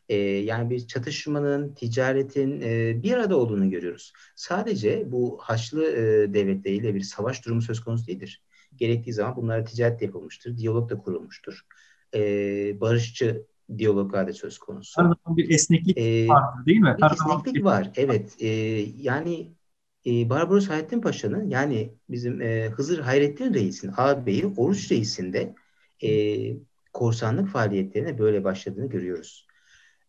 [0.08, 4.12] e, yani bir çatışmanın, ticaretin e, bir arada olduğunu görüyoruz.
[4.36, 8.42] Sadece bu Haçlı e, devletleriyle bir savaş durumu söz konusu değildir.
[8.76, 11.60] Gerektiği zaman bunlara ticaret yapılmıştır, diyalog da kurulmuştur.
[12.14, 12.20] E,
[12.80, 13.46] barışçı
[13.78, 15.02] diyaloglar da söz konusu.
[15.02, 16.94] Her zaman bir esneklik ee, var değil mi?
[16.98, 17.62] Bir Her esneklik bir...
[17.62, 18.36] var, evet.
[18.38, 18.48] E,
[19.00, 19.52] yani
[20.06, 25.54] e, Barbaros Hayrettin Paşa'nın yani bizim e, Hızır Hayrettin Reis'in ağabeyi Oruç Reis'in de
[26.02, 26.10] e,
[26.92, 29.45] korsanlık faaliyetlerine böyle başladığını görüyoruz.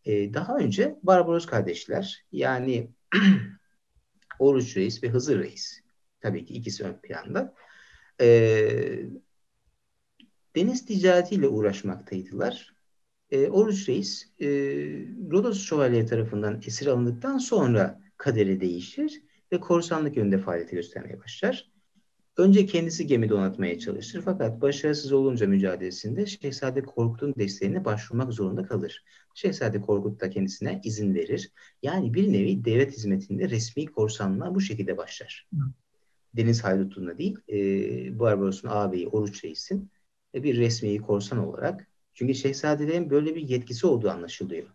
[0.08, 2.91] E, daha önce Barbaros kardeşler yani
[4.39, 5.82] Oruç Reis ve Hızır Reis
[6.22, 7.54] tabii ki ikisi ön planda
[8.22, 8.28] e,
[10.56, 12.76] deniz ticaretiyle uğraşmaktaydılar.
[13.32, 14.48] E, Oruç Reis e,
[15.32, 21.72] Rodos Şövalyeleri tarafından esir alındıktan sonra kaderi değişir ve korsanlık yönünde faaliyeti göstermeye başlar.
[22.38, 29.04] Önce kendisi gemi donatmaya çalışır fakat başarısız olunca mücadelesinde Şehzade Korkut'un desteğine başvurmak zorunda kalır.
[29.36, 31.52] Şehzade Korkut da kendisine izin verir.
[31.84, 35.47] Yani bir nevi devlet hizmetinde resmi korsanlığa bu şekilde başlar.
[35.54, 35.60] Hı.
[36.36, 39.91] Deniz haydutluğuna değil, e, Barbaros'un ağabeyi Oruç Reis'in
[40.36, 44.67] e, bir resmi korsan olarak çünkü şehzadelerin böyle bir yetkisi olduğu anlaşılıyor.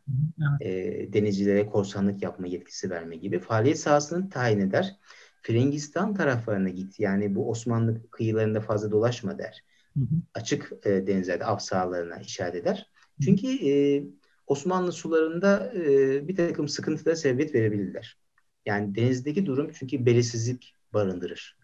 [0.63, 0.73] Evet.
[0.73, 3.39] E, denizcilere korsanlık yapma yetkisi verme gibi.
[3.39, 4.97] Faaliyet sahasını tayin eder.
[5.43, 7.01] Frengistan taraflarına git.
[7.01, 9.65] Yani bu Osmanlı kıyılarında fazla dolaşma der.
[9.99, 10.15] Hı hı.
[10.35, 12.91] Açık e, denizlerde av sahalarına işaret eder.
[13.25, 14.05] Çünkü e,
[14.47, 18.19] Osmanlı sularında e, bir takım sıkıntılara sebebiyet verebilirler.
[18.67, 21.59] Yani denizdeki durum çünkü belirsizlik barındırır.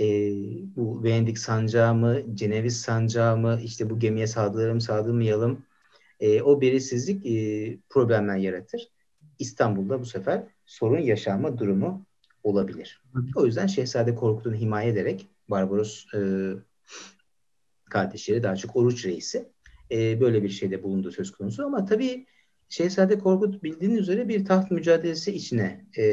[0.00, 0.06] E,
[0.76, 5.64] bu Venedik sancağı mı, Ceneviz sancağı mı, işte bu gemiye saldıralım, saldırmayalım.
[6.20, 8.88] E, o belirsizlik e, problemler yaratır.
[9.38, 12.06] İstanbul'da bu sefer sorun yaşanma durumu
[12.42, 13.02] olabilir.
[13.34, 16.20] O yüzden Şehzade Korkut'un himaye ederek Barbaros e,
[17.90, 19.48] kardeşleri daha çok Oruç Reis'i
[19.90, 21.66] e, böyle bir şeyde bulundu söz konusu.
[21.66, 22.26] Ama tabii
[22.68, 26.04] Şehzade Korkut bildiğiniz üzere bir taht mücadelesi içine e,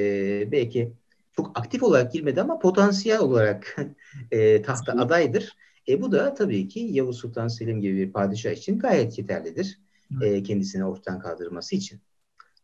[0.52, 0.94] belki
[1.36, 3.76] çok aktif olarak girmedi ama potansiyel olarak
[4.32, 5.56] e, tahta adaydır.
[5.88, 9.80] E, bu da tabii ki Yavuz Sultan Selim gibi bir padişah için gayet yeterlidir.
[10.22, 12.00] E, kendisini ortadan kaldırması için.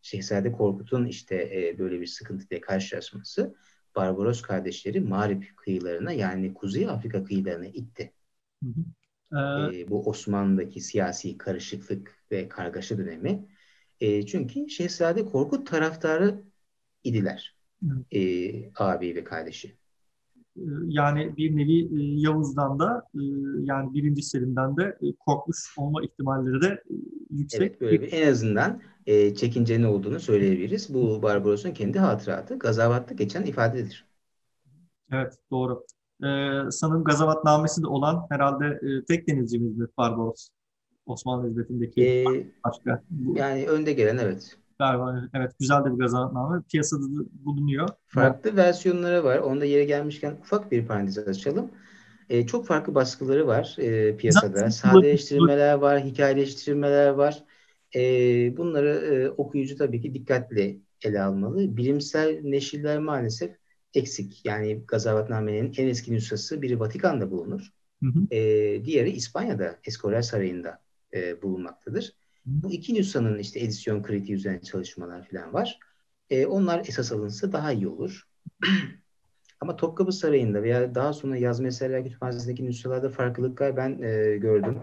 [0.04, 3.56] Şehzade Korkut'un işte e, böyle bir sıkıntıyla karşılaşması
[3.96, 8.14] Barbaros kardeşleri Mağrip kıyılarına yani Kuzey Afrika kıyılarına itti.
[8.64, 9.74] Hı hı.
[9.74, 13.46] E, bu Osmanlı'daki siyasi karışıklık ve kargaşa dönemi.
[14.02, 16.44] E, çünkü Şehzade Korkut taraftarı
[17.04, 17.56] idiler.
[18.12, 18.22] E,
[18.76, 19.76] abi ve kardeşi.
[20.58, 23.22] Ee, yani bir nevi e, Yavuz'dan da e,
[23.64, 26.84] yani birinci Selim'den de e, korkmuş olma ihtimalleri de
[27.30, 27.62] yüksek.
[27.62, 30.94] Evet böyle bir en azından e, çekincenin olduğunu söyleyebiliriz.
[30.94, 34.06] Bu Barbaros'un kendi hatıratı Gazavat'ta geçen ifadedir.
[35.12, 35.86] Evet doğru.
[36.24, 40.50] Ee, sanırım Gazavatnamesi de olan herhalde e, tek denizcimizdir Barbaros.
[41.06, 43.04] Osmanlı hizmetindeki ee, başka.
[43.36, 44.58] Yani önde gelen evet.
[44.80, 46.62] Galiba evet güzel de bir gazanatname.
[46.72, 47.90] Piyasada da bulunuyor.
[48.08, 48.58] Farklı Ama...
[48.58, 49.38] versiyonları var.
[49.38, 51.72] Onda yere gelmişken ufak bir parantez açalım.
[52.30, 54.56] E, çok farklı baskıları var e, piyasada.
[54.56, 57.44] Zaten Sadeleştirmeler var, hikayeleştirmeler var.
[57.96, 58.02] E,
[58.58, 61.78] bunları e, okuyucu tabii ki dikkatli ele almalı.
[61.78, 63.56] Bilimsel neşirler maalesef
[63.94, 64.46] eksik.
[64.46, 67.70] Yani Gazavatname'nin en eski nüshası biri Vatikan'da bulunur.
[68.04, 68.36] Hı hı.
[68.36, 68.40] E,
[68.86, 70.80] diğeri İspanya'da, Escorial Sarayı'nda
[71.14, 72.14] e, bulunmaktadır.
[72.46, 75.80] Bu iki nüshanın işte edisyon kritiği üzerine çalışmalar falan var.
[76.30, 78.28] E, onlar esas alınsa daha iyi olur.
[79.62, 84.80] Ama Topkapı Sarayı'nda veya daha sonra yazma eserler kütüphanesindeki nüshalarda farklılıklar ben e, gördüm.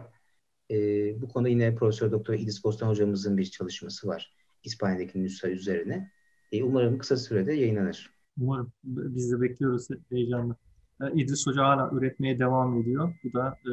[0.71, 0.77] E,
[1.23, 4.35] bu konuda yine Profesör Doktor İdris Bostan hocamızın bir çalışması var.
[4.65, 6.11] İspanya'daki nüsha üzerine.
[6.53, 8.11] E, umarım kısa sürede yayınlanır.
[8.41, 8.73] Umarım.
[8.85, 10.57] Biz de bekliyoruz heyecanla.
[11.03, 13.15] E, İdris Hoca hala üretmeye devam ediyor.
[13.25, 13.73] Bu da e,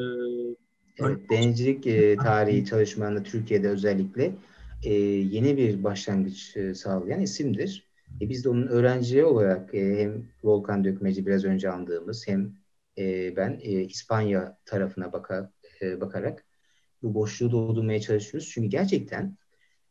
[1.00, 4.32] Evet, denizcilik e, tarihi çalışmalarında Türkiye'de özellikle
[4.84, 7.88] e, yeni bir başlangıç e, sağlayan isimdir.
[8.22, 12.52] E, biz de onun öğrencileri olarak e, hem Volkan Dökmeci biraz önce andığımız hem
[12.98, 16.46] e, ben e, İspanya tarafına baka, e, bakarak
[17.04, 18.50] bu boşluğu doldurmaya çalışıyoruz.
[18.54, 19.38] Çünkü gerçekten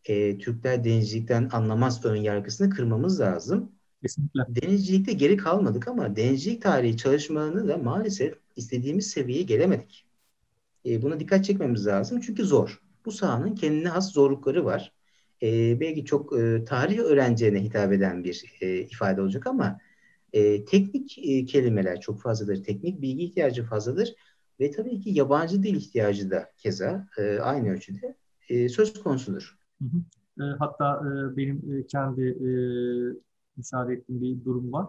[0.05, 3.73] e, Türkler denizcilikten anlamaz ön yargısını kırmamız lazım.
[4.03, 4.40] Kesinlikle.
[4.49, 10.07] Denizcilikte geri kalmadık ama denizcilik tarihi çalışmalarını da maalesef istediğimiz seviyeye gelemedik.
[10.87, 12.83] E, buna dikkat çekmemiz lazım çünkü zor.
[13.05, 14.92] Bu sahanın kendine has zorlukları var.
[15.42, 19.79] E, belki çok e, tarih öğrencilerine hitap eden bir e, ifade olacak ama
[20.33, 22.64] e, teknik e, kelimeler çok fazladır.
[22.64, 24.14] Teknik bilgi ihtiyacı fazladır.
[24.61, 28.16] Ve tabii ki yabancı dil ihtiyacı da keza e, aynı ölçüde
[28.49, 29.59] e, söz konusudur.
[29.83, 29.99] Hı hı.
[30.44, 32.51] E, hatta e, benim e, kendi e,
[33.57, 34.87] müsaade ettiğim bir durum var.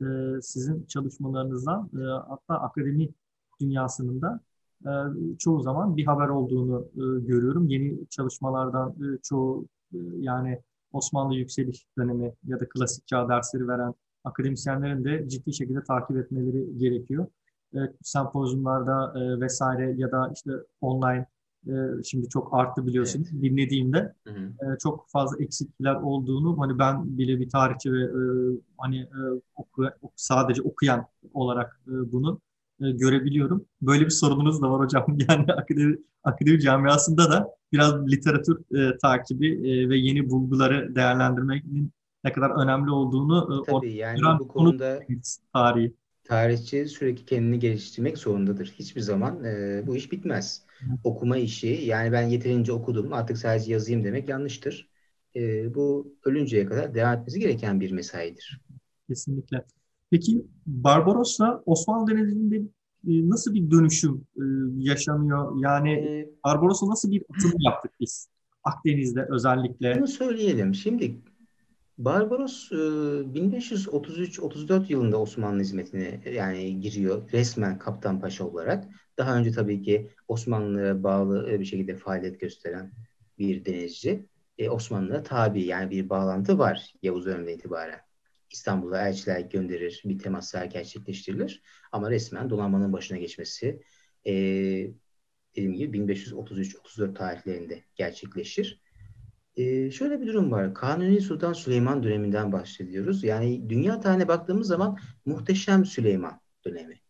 [0.00, 0.06] E,
[0.42, 3.08] sizin çalışmalarınızdan e, hatta akademi
[3.60, 4.40] dünyasının da
[5.38, 7.68] çoğu zaman bir haber olduğunu e, görüyorum.
[7.68, 9.66] Yeni çalışmalardan e, çoğu
[10.18, 10.60] yani
[10.92, 13.94] Osmanlı yükseliş dönemi ya da klasik çağ dersleri veren
[14.24, 17.26] akademisyenlerin de ciddi şekilde takip etmeleri gerekiyor.
[18.02, 21.26] Sempozyumlarda vesaire ya da işte online
[22.04, 23.42] şimdi çok arttı biliyorsunuz evet.
[23.42, 24.78] dinlediğimde hı hı.
[24.82, 28.08] çok fazla eksikler olduğunu hani ben bile bir tarihçi ve
[28.78, 29.08] hani
[30.16, 32.40] sadece okuyan olarak bunu
[32.80, 33.66] e, görebiliyorum.
[33.82, 35.06] Böyle bir sorununuz da var hocam.
[35.28, 41.92] Yani akademi, akademi camiasında da biraz literatür e, takibi e, ve yeni bulguları değerlendirmenin
[42.24, 45.00] ne kadar önemli olduğunu e, Tabii yani bu konuda
[45.52, 45.94] tarihi.
[46.24, 48.74] Tarihçi sürekli kendini geliştirmek zorundadır.
[48.78, 50.62] Hiçbir zaman e, bu iş bitmez.
[50.78, 50.86] Hı.
[51.04, 54.88] Okuma işi yani ben yeterince okudum artık sadece yazayım demek yanlıştır.
[55.36, 58.60] E, bu ölünceye kadar devam etmesi gereken bir mesaidir.
[59.08, 59.64] Kesinlikle.
[60.14, 62.62] Peki Barbaros'la Osmanlı Denizi'nde e,
[63.28, 64.42] nasıl bir dönüşüm e,
[64.78, 65.56] yaşanıyor?
[65.58, 68.28] Yani ee, Barbaros'a nasıl bir atılım yaptık biz?
[68.64, 69.96] Akdeniz'de özellikle.
[69.96, 70.74] Bunu söyleyelim.
[70.74, 71.16] Şimdi
[71.98, 78.84] Barbaros 1533-34 e, yılında Osmanlı hizmetine yani giriyor resmen kaptan paşa olarak.
[79.18, 82.92] Daha önce tabii ki Osmanlı'ya bağlı bir şekilde faaliyet gösteren
[83.38, 84.26] bir denizci.
[84.70, 88.00] Osmanlı'ya tabi yani bir bağlantı var Yavuz döneminden itibaren.
[88.50, 91.62] İstanbul'a elçiler gönderir, bir temaslar gerçekleştirilir.
[91.92, 93.82] Ama resmen donanmanın başına geçmesi
[94.26, 94.32] e,
[95.56, 98.80] dediğim gibi 1533-34 tarihlerinde gerçekleşir.
[99.56, 100.74] E, şöyle bir durum var.
[100.74, 103.24] Kanuni Sultan Süleyman döneminden bahsediyoruz.
[103.24, 107.00] Yani dünya tarihine baktığımız zaman muhteşem Süleyman dönemi.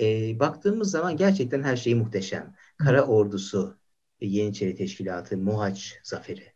[0.00, 2.54] E, baktığımız zaman gerçekten her şey muhteşem.
[2.78, 3.78] Kara ordusu,
[4.20, 6.52] Yeniçeri Teşkilatı, Mohaç zaferi.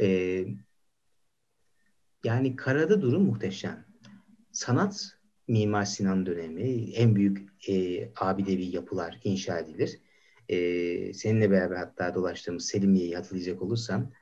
[0.00, 0.44] E,
[2.26, 3.84] Yani karada durum muhteşem.
[4.52, 10.00] Sanat Mimar Sinan dönemi en büyük e, abidevi yapılar inşa edilir.
[10.48, 14.12] E, seninle beraber hatta dolaştığımız Selimiye'yi hatırlayacak olursam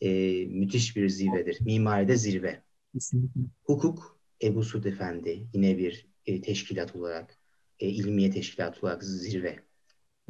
[0.00, 0.10] e,
[0.46, 1.60] müthiş bir zirvedir.
[1.60, 2.62] Mimaride zirve.
[2.94, 3.40] Kesinlikle.
[3.62, 7.38] Hukuk Ebu Suud Efendi yine bir e, teşkilat olarak,
[7.78, 9.58] e, ilmiye teşkilat olarak zirve.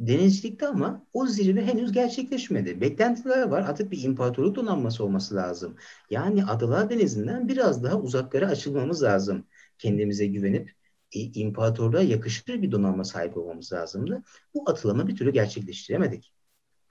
[0.07, 2.81] Denizcilikte ama o zirve henüz gerçekleşmedi.
[2.81, 3.61] Beklentiler var.
[3.61, 5.75] Artık bir imparatorluk donanması olması lazım.
[6.09, 9.45] Yani Adalar Denizi'nden biraz daha uzaklara açılmamız lazım.
[9.77, 10.71] Kendimize güvenip
[11.11, 14.23] e, imparatorluğa yakışır bir donanma sahip olmamız lazımdı.
[14.53, 16.33] Bu atılımı bir türlü gerçekleştiremedik.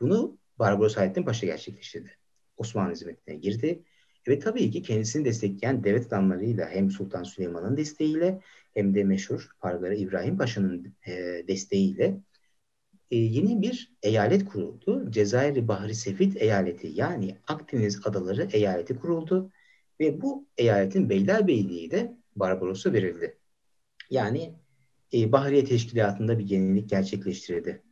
[0.00, 2.10] Bunu Barbaros Hayrettin Paşa gerçekleştirdi.
[2.56, 3.82] Osmanlı hizmetine girdi.
[4.28, 8.40] Ve tabii ki kendisini destekleyen devlet adamlarıyla hem Sultan Süleyman'ın desteğiyle
[8.74, 11.12] hem de meşhur Pargara İbrahim Paşa'nın e,
[11.48, 12.20] desteğiyle
[13.10, 15.10] e, yeni bir eyalet kuruldu.
[15.10, 19.50] Cezayir Bahri Sefit eyaleti yani Akdeniz Adaları eyaleti kuruldu
[20.00, 23.38] ve bu eyaletin beylerbeyliği de Barbaros'a verildi.
[24.10, 24.54] Yani
[25.12, 27.82] e, Bahriye Teşkilatı'nda bir yenilik gerçekleştirildi.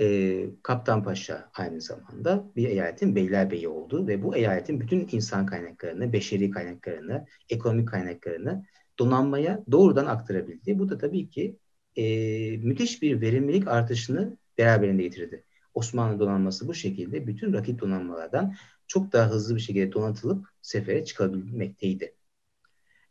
[0.00, 6.12] E, Kaptan Paşa aynı zamanda bir eyaletin beylerbeyi oldu ve bu eyaletin bütün insan kaynaklarını,
[6.12, 8.64] beşeri kaynaklarını, ekonomik kaynaklarını
[8.98, 10.78] donanmaya doğrudan aktarabildi.
[10.78, 11.56] Bu da tabii ki
[11.98, 15.44] e, müthiş bir verimlilik artışını beraberinde getirdi.
[15.74, 18.54] Osmanlı donanması bu şekilde bütün rakip donanmalardan
[18.86, 22.14] çok daha hızlı bir şekilde donatılıp sefere çıkabilmekteydi.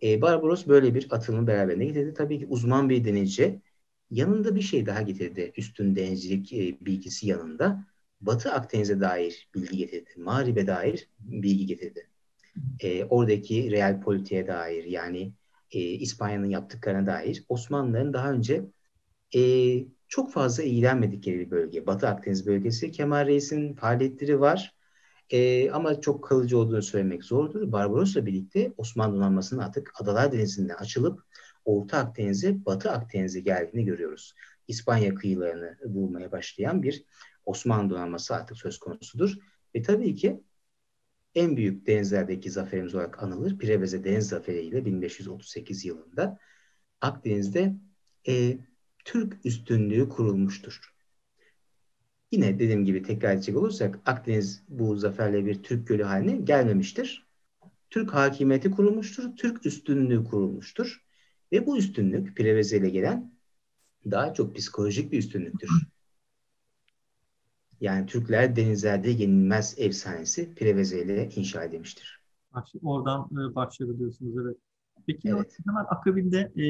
[0.04, 2.13] E, Barbaros böyle bir atılımı beraberinde getirdi.
[2.13, 3.62] Tabii ki uzman bir denizci
[4.12, 5.54] yanında bir şey daha getirdi.
[5.58, 7.86] Üstün denizcilik e, bilgisi yanında.
[8.21, 10.10] Batı Akdeniz'e dair bilgi getirdi.
[10.17, 12.08] Mağrib'e dair bilgi getirdi.
[12.80, 15.34] E, oradaki real politiğe dair yani
[15.71, 18.65] e, İspanya'nın yaptıklarına dair Osmanlıların daha önce
[19.36, 19.40] e,
[20.08, 21.88] çok fazla ilgilenmedikleri bir bölge.
[21.88, 22.92] Batı Akdeniz bölgesi.
[22.92, 24.76] Kemal Reis'in faaliyetleri var.
[25.30, 27.72] E, ama çok kalıcı olduğunu söylemek zordur.
[27.72, 31.22] Barbaros'la birlikte Osmanlı donanmasının artık Adalar Denizi'nden açılıp
[31.66, 34.34] Orta Akdeniz'e, Batı Akdeniz'e geldiğini görüyoruz.
[34.68, 37.04] İspanya kıyılarını bulmaya başlayan bir
[37.46, 39.34] Osmanlı donanması artık söz konusudur.
[39.76, 40.44] Ve tabii ki
[41.36, 43.58] en büyük denizlerdeki zaferimiz olarak anılır.
[43.58, 46.40] Preveze Deniz Zaferi ile 1538 yılında
[47.02, 47.76] Akdeniz'de
[48.28, 48.58] e,
[49.08, 50.93] Türk üstünlüğü kurulmuştur.
[52.32, 57.28] Yine dediğim gibi tekrar edecek olursak Akdeniz bu zaferle bir Türk gölü haline gelmemiştir.
[57.89, 61.06] Türk hakimiyeti kurulmuştur, Türk üstünlüğü kurulmuştur.
[61.52, 63.32] Ve bu üstünlük Preveze ile gelen
[64.12, 65.70] daha çok psikolojik bir üstünlüktür.
[67.82, 72.22] Yani Türkler denizlerde yenilmez efsanesi Preveze ile inşa edilmiştir.
[72.84, 74.58] Oradan e, başladı diyorsunuz evet.
[75.08, 75.58] Peki Evet.
[75.66, 76.64] hemen akabinde e,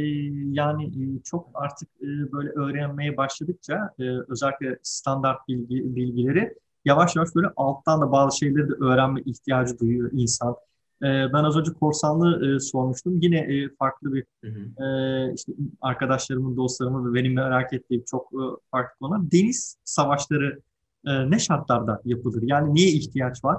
[0.52, 7.36] yani e, çok artık e, böyle öğrenmeye başladıkça e, özellikle standart bilgi bilgileri yavaş yavaş
[7.36, 10.56] böyle alttan da bazı şeyleri de öğrenme ihtiyacı duyuyor insan.
[11.04, 13.20] E, ben az önce korsanlığı e, sormuştum.
[13.22, 14.84] Yine e, farklı bir Hı hı.
[14.84, 19.32] e, işte arkadaşlarımın, dostlarımın ve benim merak ettiğim çok e, farklı konular.
[19.32, 20.62] Deniz savaşları
[21.06, 22.44] e, ne şartlarda yapılır?
[22.46, 23.58] Yani niye ihtiyaç var?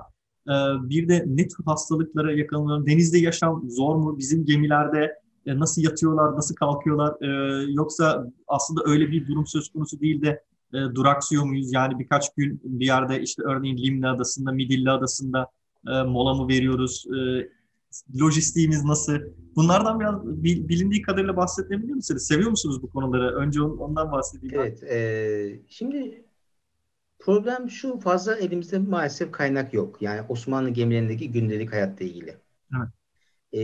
[0.48, 0.54] E,
[0.88, 2.86] bir de ne tür hastalıklara yakalanıyor?
[2.86, 4.18] Denizde yaşam zor mu?
[4.18, 7.14] Bizim gemilerde e, nasıl yatıyorlar, nasıl kalkıyorlar?
[7.22, 10.42] E, yoksa aslında öyle bir durum söz konusu değil de
[10.74, 11.72] e, duraksıyor muyuz?
[11.72, 15.46] Yani birkaç gün bir yerde işte örneğin Limna Adası'nda, Midilli Adası'nda
[15.88, 17.06] e, mola mı veriyoruz?
[18.20, 19.12] Lojistiğimiz nasıl?
[19.56, 22.26] Bunlardan biraz bil- bilindiği kadarıyla bahsedebilir misiniz?
[22.26, 23.36] Seviyor musunuz bu konuları?
[23.36, 24.54] Önce on- ondan bahsedeyim.
[24.60, 26.24] Evet, e, şimdi
[27.18, 30.02] problem şu fazla elimizde maalesef kaynak yok.
[30.02, 32.36] Yani Osmanlı gemilerindeki gündelik hayatla ilgili.
[32.76, 32.88] Evet.
[33.54, 33.60] E,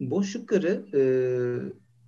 [0.00, 1.00] boşlukları e,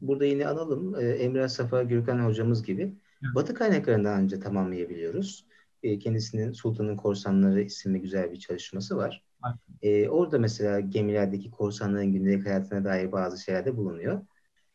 [0.01, 0.95] burada yine analım.
[0.95, 3.35] E, Emre Safa Gürkan hocamız gibi Evet.
[3.35, 5.47] Batı kaynaklarından önce tamamlayabiliyoruz.
[5.83, 9.25] E, kendisinin Sultanın Korsanları isimli güzel bir çalışması var.
[9.47, 9.57] Evet.
[9.83, 14.21] E, orada mesela gemilerdeki korsanların gündelik hayatına dair bazı şeyler de bulunuyor.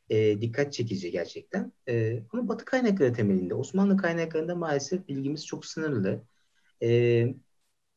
[0.10, 1.72] E, dikkat çekici gerçekten.
[1.90, 3.54] E, ama Batı kaynakları temelinde.
[3.54, 6.24] Osmanlı kaynaklarında maalesef bilgimiz çok sınırlı.
[6.84, 7.28] E,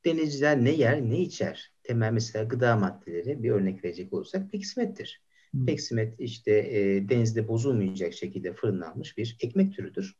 [0.05, 1.73] denizciler ne yer ne içer?
[1.83, 5.23] Temel mesela gıda maddeleri bir örnek verecek olursak peksimettir.
[5.55, 5.67] Hı.
[5.67, 10.17] Peksimet işte e, denizde bozulmayacak şekilde fırınlanmış bir ekmek türüdür.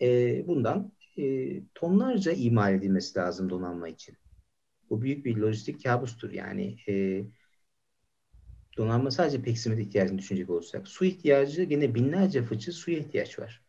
[0.00, 4.16] E, bundan e, tonlarca imal edilmesi lazım donanma için.
[4.90, 6.30] Bu büyük bir lojistik kabustur.
[6.30, 7.24] Yani e,
[8.76, 10.88] donanma sadece peksimet ihtiyacını düşünecek olursak.
[10.88, 13.62] Su ihtiyacı gene binlerce fıçı suya ihtiyaç var.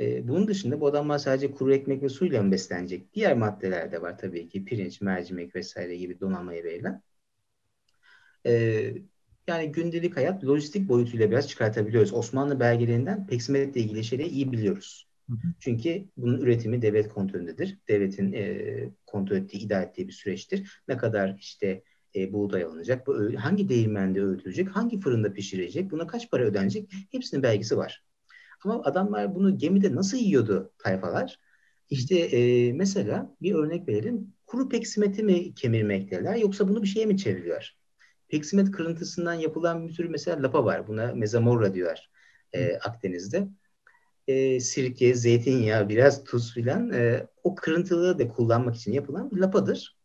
[0.00, 3.14] E, bunun dışında bu adamlar sadece kuru ekmek ve suyla mı beslenecek?
[3.14, 4.64] Diğer maddeler de var tabii ki.
[4.64, 7.02] Pirinç, mercimek vesaire gibi donanmaya verilen.
[8.46, 8.94] E,
[9.46, 12.12] yani gündelik hayat lojistik boyutuyla biraz çıkartabiliyoruz.
[12.12, 15.08] Osmanlı belgelerinden peksimetle ilgili şeyleri iyi biliyoruz.
[15.30, 15.52] Hı hı.
[15.60, 17.78] Çünkü bunun üretimi devlet kontrolündedir.
[17.88, 20.82] Devletin e, kontrol ettiği, idare ettiği bir süreçtir.
[20.88, 21.82] Ne kadar işte
[22.16, 27.42] e, buğday alınacak, bu hangi değirmende öğütülecek, hangi fırında pişirilecek, buna kaç para ödenecek hepsinin
[27.42, 28.04] belgesi var.
[28.64, 31.38] Ama adamlar bunu gemide nasıl yiyordu tayfalar?
[31.90, 34.34] İşte e, mesela bir örnek verelim.
[34.46, 37.78] Kuru peksimeti mi kemirmekteler yoksa bunu bir şeye mi çeviriyorlar?
[38.28, 40.88] Peksimet kırıntısından yapılan bir tür mesela lapa var.
[40.88, 42.10] Buna mezamorra diyorlar
[42.52, 43.48] e, Akdeniz'de.
[44.28, 49.96] E, sirke, zeytinyağı, biraz tuz filan e, o kırıntıları da kullanmak için yapılan bir lapadır.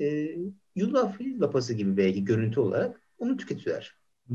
[0.00, 0.28] E,
[0.76, 3.96] yulaf lapası gibi belki görüntü olarak onu tüketiyorlar.
[4.28, 4.34] Hı.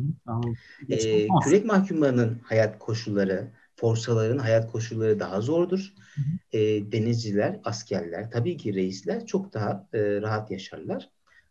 [0.90, 1.44] E, Olmaz.
[1.44, 5.94] kürek mahkumlarının hayat koşulları, forsaların hayat koşulları daha zordur.
[6.16, 6.58] Hı hı.
[6.58, 11.10] E, denizciler, askerler, tabii ki reisler çok daha e, rahat yaşarlar.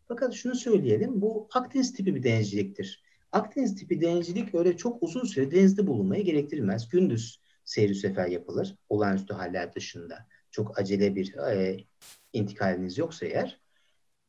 [0.09, 3.03] Fakat şunu söyleyelim, bu Akdeniz tipi bir denizciliktir.
[3.33, 6.89] Akdeniz tipi denizcilik öyle çok uzun süre denizde bulunmayı gerektirmez.
[6.89, 10.27] Gündüz seyir sefer yapılır, olağanüstü haller dışında.
[10.51, 11.85] Çok acele bir e,
[12.33, 13.61] intikaliniz yoksa eğer,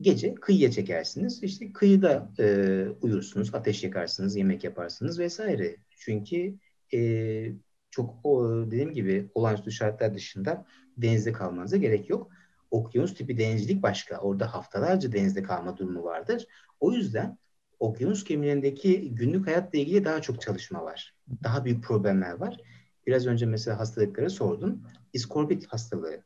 [0.02, 1.44] gece kıyıya çekersiniz.
[1.44, 5.76] İşte kıyıda e, uyursunuz, ateş yakarsınız, yemek yaparsınız vesaire.
[5.98, 6.56] Çünkü
[6.94, 7.52] e,
[7.92, 10.66] çok o, dediğim gibi olağanüstü şartlar dışında
[10.98, 12.32] denizde kalmanıza gerek yok.
[12.72, 14.18] Okyanus tipi denizcilik başka.
[14.18, 16.46] Orada haftalarca denizde kalma durumu vardır.
[16.80, 17.38] O yüzden
[17.80, 21.16] okyanus gemilerindeki günlük hayatla ilgili daha çok çalışma var.
[21.44, 22.58] Daha büyük problemler var.
[23.08, 24.84] Biraz önce mesela hastalıkları sordum.
[25.14, 26.24] İskorbit hastalığı.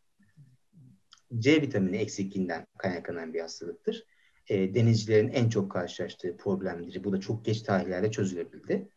[1.40, 4.06] C vitamini eksikliğinden kaynaklanan bir hastalıktır.
[4.48, 7.04] E, denizcilerin en çok karşılaştığı problemdir.
[7.04, 8.90] Bu da çok geç tarihlerde çözülebildi.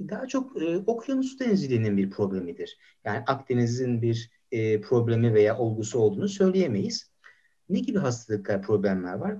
[0.00, 2.78] Daha çok e, okyanus denizciliğinin bir problemidir.
[3.04, 7.10] Yani Akdeniz'in bir e, problemi veya olgusu olduğunu söyleyemeyiz.
[7.68, 9.36] Ne gibi hastalıklar, problemler var?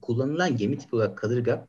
[0.00, 1.68] Kullanılan gemi tipi olarak kadırga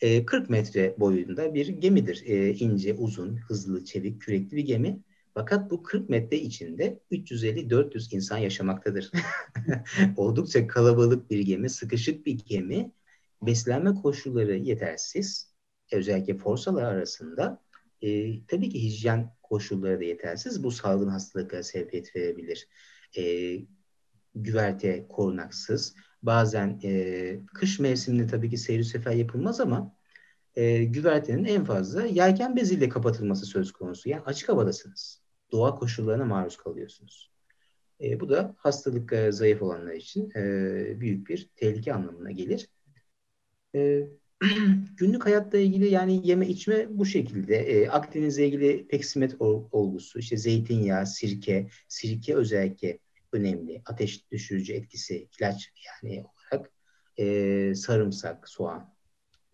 [0.00, 2.22] e, 40 metre boyunda bir gemidir.
[2.26, 5.00] E, ince, uzun, hızlı, çevik, kürekli bir gemi.
[5.34, 9.10] Fakat bu 40 metre içinde 350-400 insan yaşamaktadır.
[10.16, 12.92] Oldukça kalabalık bir gemi, sıkışık bir gemi.
[13.42, 15.52] Beslenme koşulları yetersiz.
[15.92, 17.62] Özellikle forsalar arasında.
[18.02, 20.64] E, tabii ki hijyen koşulları da yetersiz.
[20.64, 22.68] Bu salgın hastalıklara sebebiyet verebilir.
[23.18, 23.56] E,
[24.34, 25.94] güverte korunaksız.
[26.22, 29.96] Bazen e, kış mevsiminde tabii ki seyir sefer yapılmaz ama
[30.54, 34.08] e, güvertenin en fazla yelken beziyle kapatılması söz konusu.
[34.08, 35.21] Yani açık havadasınız.
[35.52, 37.30] Doğa koşullarına maruz kalıyorsunuz.
[38.02, 42.68] E, bu da hastalık e, zayıf olanlar için e, büyük bir tehlike anlamına gelir.
[43.74, 44.02] E,
[44.96, 47.56] günlük hayatta ilgili yani yeme içme bu şekilde.
[47.56, 52.98] E, Akdeniz'le ilgili peksimet ol- olgusu, işte zeytinyağı, sirke, sirke özellikle
[53.32, 53.82] önemli.
[53.86, 56.70] Ateş düşürücü etkisi, ilaç yani olarak
[57.18, 58.94] e, sarımsak, soğan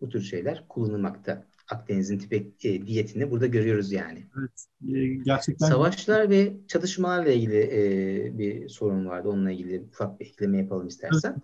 [0.01, 1.47] bu tür şeyler kullanılmakta.
[1.69, 4.23] Akdeniz'in tipe e, diyetini burada görüyoruz yani.
[4.39, 4.65] Evet,
[4.95, 9.29] e, gerçekten Savaşlar ve çatışmalarla ilgili e, bir sorun vardı.
[9.29, 11.41] Onunla ilgili ufak bir ekleme yapalım istersen.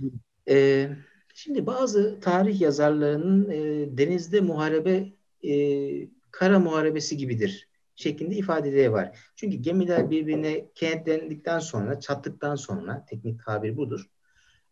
[0.00, 0.20] Buyurun.
[0.48, 0.88] E,
[1.34, 5.12] şimdi bazı tarih yazarlarının e, denizde muharebe
[5.44, 9.18] e, kara muharebesi gibidir şeklinde ifadeleri var.
[9.36, 14.10] Çünkü gemiler birbirine kenetlendikten sonra, çattıktan sonra, teknik tabir budur,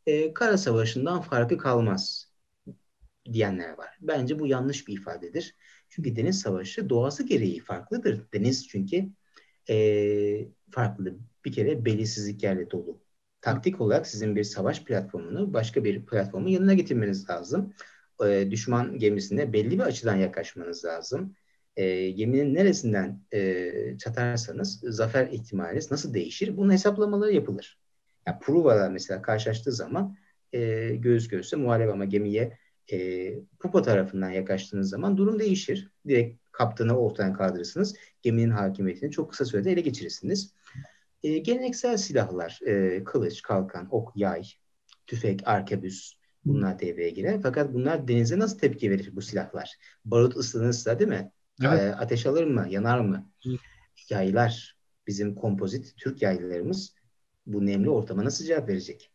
[0.06, 2.29] e, kara savaşından farkı kalmaz
[3.24, 3.98] diyenler var.
[4.00, 5.54] Bence bu yanlış bir ifadedir.
[5.88, 8.26] Çünkü deniz savaşı doğası gereği farklıdır.
[8.34, 9.08] Deniz çünkü
[9.70, 11.18] e, farklı.
[11.44, 13.02] Bir kere belirsizliklerle dolu.
[13.40, 17.74] Taktik olarak sizin bir savaş platformunu başka bir platformun yanına getirmeniz lazım.
[18.26, 21.34] E, düşman gemisine belli bir açıdan yaklaşmanız lazım.
[21.76, 26.56] E, geminin neresinden e, çatarsanız zafer ihtimaliniz nasıl değişir?
[26.56, 27.78] Bunun hesaplamaları yapılır.
[28.26, 30.16] Yani Pruvalar mesela karşılaştığı zaman
[30.52, 32.58] e, göğüs göğüse muharebe ama gemiye
[32.92, 35.90] e, pupa tarafından yaklaştığınız zaman durum değişir.
[36.08, 37.96] Direkt kaptanı ortadan kaldırırsınız.
[38.22, 40.54] Geminin hakimiyetini çok kısa sürede ele geçirirsiniz.
[41.22, 44.42] E, geleneksel silahlar, e, kılıç, kalkan, ok, yay,
[45.06, 46.12] tüfek, arkebüs
[46.44, 47.40] bunlar devreye girer.
[47.42, 49.76] Fakat bunlar denize nasıl tepki verir bu silahlar?
[50.04, 51.32] Barut ısınırsa değil mi?
[51.64, 51.80] Evet.
[51.80, 52.66] E, ateş alır mı?
[52.70, 53.30] Yanar mı?
[54.10, 54.76] Yaylar,
[55.06, 56.94] bizim kompozit Türk yaylarımız
[57.46, 59.10] bu nemli ortama nasıl cevap verecek?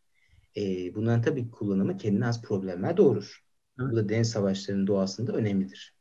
[0.58, 3.45] E, bunların tabii kullanımı kendine az problemler doğurur.
[3.80, 5.94] Bu da deniz savaşlarının doğasında önemlidir.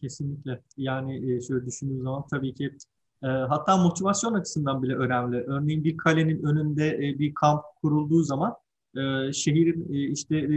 [0.00, 0.62] Kesinlikle.
[0.76, 2.76] Yani e, şöyle düşündüğüm zaman tabii ki
[3.22, 5.36] e, hatta motivasyon açısından bile önemli.
[5.36, 8.54] Örneğin bir kalenin önünde e, bir kamp kurulduğu zaman
[9.32, 10.48] şehrin işte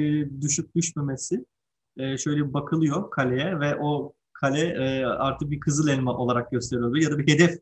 [0.41, 1.45] düşüp düşmemesi
[2.17, 7.33] şöyle bakılıyor kaleye ve o kale artık bir kızıl elma olarak gösteriliyor ya da bir
[7.33, 7.59] hedef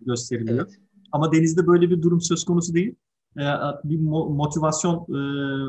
[0.00, 0.66] gösteriliyor.
[0.66, 0.78] Evet.
[1.12, 2.94] Ama denizde böyle bir durum söz konusu değil.
[3.84, 5.06] Bir mo- motivasyon,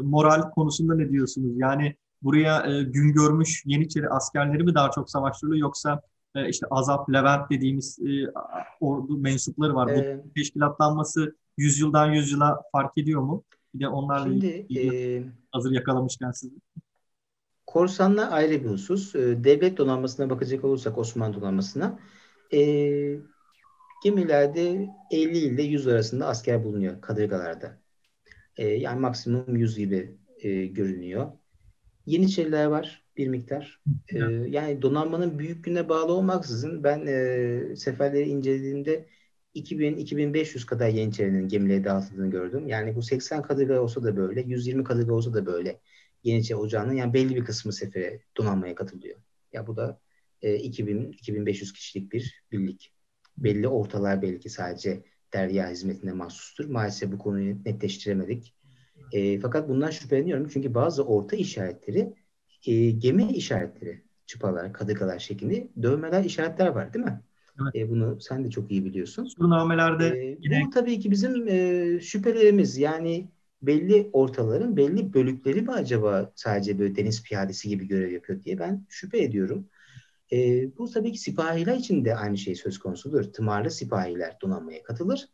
[0.05, 1.51] moral konusunda ne diyorsunuz?
[1.57, 6.01] Yani buraya e, gün görmüş Yeniçeri askerleri mi daha çok savaştırılıyor yoksa
[6.35, 8.31] e, işte Azap, Levent dediğimiz e,
[8.79, 9.95] ordu mensupları var.
[9.95, 13.43] Bu Ee, teşkilatlanması yüzyıldan yüzyıla fark ediyor mu?
[13.73, 16.55] Bir de onlarla Şimdi ilgili e, hazır yakalamışken sizi.
[17.67, 19.15] korsanlar ayrı bir husus.
[19.15, 21.99] E, devlet donanmasına bakacak olursak Osmanlı donanmasına
[22.53, 22.59] e,
[24.03, 27.81] gemilerde 50 ile 100 arasında asker bulunuyor kadırgalarda.
[28.57, 31.31] E, yani maksimum 100 gibi e, görünüyor.
[32.05, 33.81] Yeniçeriler var bir miktar.
[34.09, 34.17] E,
[34.49, 39.05] yani donanmanın büyüklüğüne bağlı olmaksızın ben e, seferleri incelediğimde
[39.55, 42.67] 2000-2500 kadar Yeniçerinin gemilere dağıtıldığını gördüm.
[42.67, 45.79] Yani bu 80 kadırga olsa da böyle, 120 kadırga olsa da böyle
[46.23, 49.19] Yeniçeri Ocağı'nın yani belli bir kısmı sefere donanmaya katılıyor.
[49.53, 49.99] Ya bu da
[50.41, 52.93] e, 2000-2500 kişilik bir birlik.
[53.37, 56.65] Belli ortalar belki sadece derya hizmetine mahsustur.
[56.65, 58.55] Maalesef bu konuyu netleştiremedik.
[59.11, 62.13] E, fakat bundan şüpheleniyorum çünkü bazı orta işaretleri
[62.67, 67.21] e, gemi işaretleri, çıpalar, kadıkalar şeklinde dövmeler, işaretler var değil mi?
[67.61, 67.75] Evet.
[67.75, 69.25] E, bunu sen de çok iyi biliyorsun.
[69.25, 72.77] Surnamelerde E, yine- Bu tabii ki bizim e, şüphelerimiz.
[72.77, 73.29] Yani
[73.61, 78.85] belli ortaların belli bölükleri mi acaba sadece böyle deniz piyadesi gibi görev yapıyor diye ben
[78.89, 79.69] şüphe ediyorum.
[80.31, 80.37] E,
[80.77, 83.23] bu tabii ki sipahiler için de aynı şey söz konusudur.
[83.23, 85.29] Tımarlı sipahiler donanmaya katılır.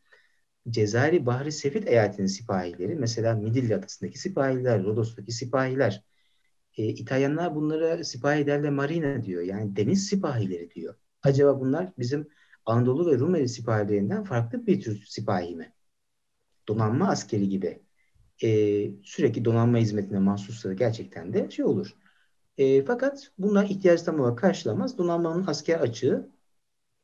[0.70, 6.04] Cezayir Bahri Sefit eyaletinin sipahileri mesela Midilli adasındaki sipahiler, Rodos'taki sipahiler.
[6.78, 9.42] E, İtalyanlar bunlara sipahi derle marina diyor.
[9.42, 10.96] Yani deniz sipahileri diyor.
[11.24, 12.28] Acaba bunlar bizim
[12.66, 15.74] Anadolu ve Rumeli sipahilerinden farklı bir tür sipahi mi?
[16.68, 17.82] Donanma askeri gibi.
[18.44, 18.50] E,
[19.04, 21.96] sürekli donanma hizmetine mahsusları gerçekten de şey olur.
[22.58, 24.98] E, fakat bunlar ihtiyaç tam olarak karşılamaz.
[24.98, 26.30] Donanmanın asker açığı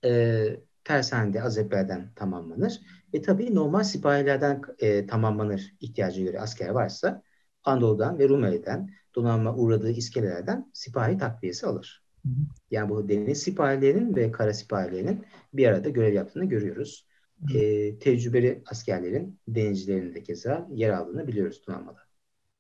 [0.06, 2.80] e, tersanede Azepler'den tamamlanır.
[3.14, 7.22] Ve tabii normal sipahilerden e, tamamlanır ihtiyacı göre asker varsa
[7.64, 12.04] Anadolu'dan ve Rumeli'den donanma uğradığı iskelelerden sipahi takviyesi alır.
[12.24, 12.34] Hı hı.
[12.72, 17.08] Yani bu deniz sipahilerinin ve kara sipahilerinin bir arada görev yaptığını görüyoruz.
[17.48, 17.58] Hı.
[17.58, 22.00] E, tecrübeli askerlerin, denizcilerin de keza yer aldığını biliyoruz donanmada.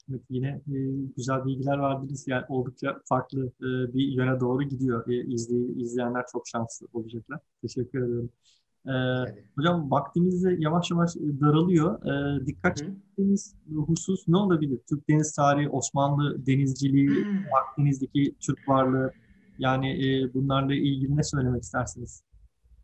[0.10, 0.78] Evet, yine e,
[1.18, 2.28] güzel bilgiler verdiniz.
[2.28, 5.08] Yani oldukça farklı e, bir yöne doğru gidiyor.
[5.08, 7.40] E, izley- izleyenler çok şanslı olacaklar.
[7.62, 8.30] Teşekkür ediyorum.
[8.88, 8.94] E,
[9.56, 12.06] hocam vaktimiz de yavaş yavaş e, daralıyor.
[12.06, 13.56] E, dikkat çektiğiniz
[13.88, 14.80] husus ne olabilir?
[14.90, 17.26] Türk deniz tarihi, Osmanlı denizciliği,
[17.62, 19.12] Akdeniz'deki Türk varlığı.
[19.60, 22.24] Yani e, bunlarla ilgili ne söylemek istersiniz?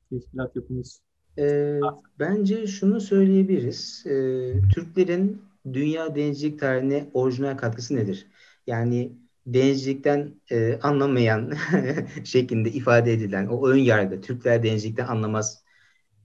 [0.10, 1.02] Teşkilat yapınız.
[1.40, 1.80] Ee,
[2.20, 4.04] bence şunu söyleyebiliriz.
[4.06, 5.42] Ee, Türklerin
[5.74, 8.28] dünya denizcilik tarihine orijinal katkısı nedir?
[8.68, 9.14] Yani
[9.45, 11.53] denizcilikten e, anlamayan
[12.24, 15.64] şeklinde ifade edilen o ön yargı, Türkler denizcilikten anlamaz.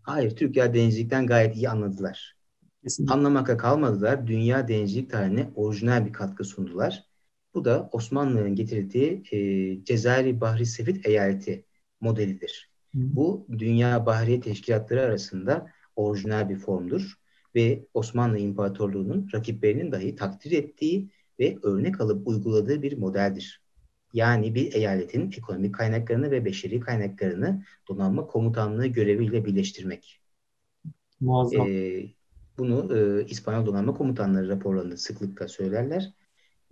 [0.02, 2.36] Hayır, Türkler denizcilikten gayet iyi anladılar.
[2.82, 3.14] Kesinlikle.
[3.14, 7.04] Anlamakla kalmadılar, dünya denizcilik tarihine orijinal bir katkı sundular.
[7.54, 9.38] Bu da Osmanlı'nın getirdiği e,
[9.84, 11.64] Cezayir Bahri Sefit Eyaleti
[12.00, 12.70] modelidir.
[12.94, 15.66] Bu Dünya Bahriye Teşkilatları arasında
[15.96, 17.18] orijinal bir formdur
[17.54, 23.64] ve Osmanlı İmparatorluğu'nun rakiplerinin dahi takdir ettiği ve örnek alıp uyguladığı bir modeldir.
[24.12, 30.20] Yani bir eyaletin ekonomik kaynaklarını ve beşeri kaynaklarını donanma komutanlığı göreviyle birleştirmek.
[31.20, 31.68] Muazzam.
[31.68, 32.06] Ee,
[32.58, 36.12] bunu e, İspanyol donanma komutanları raporlarında sıklıkla söylerler.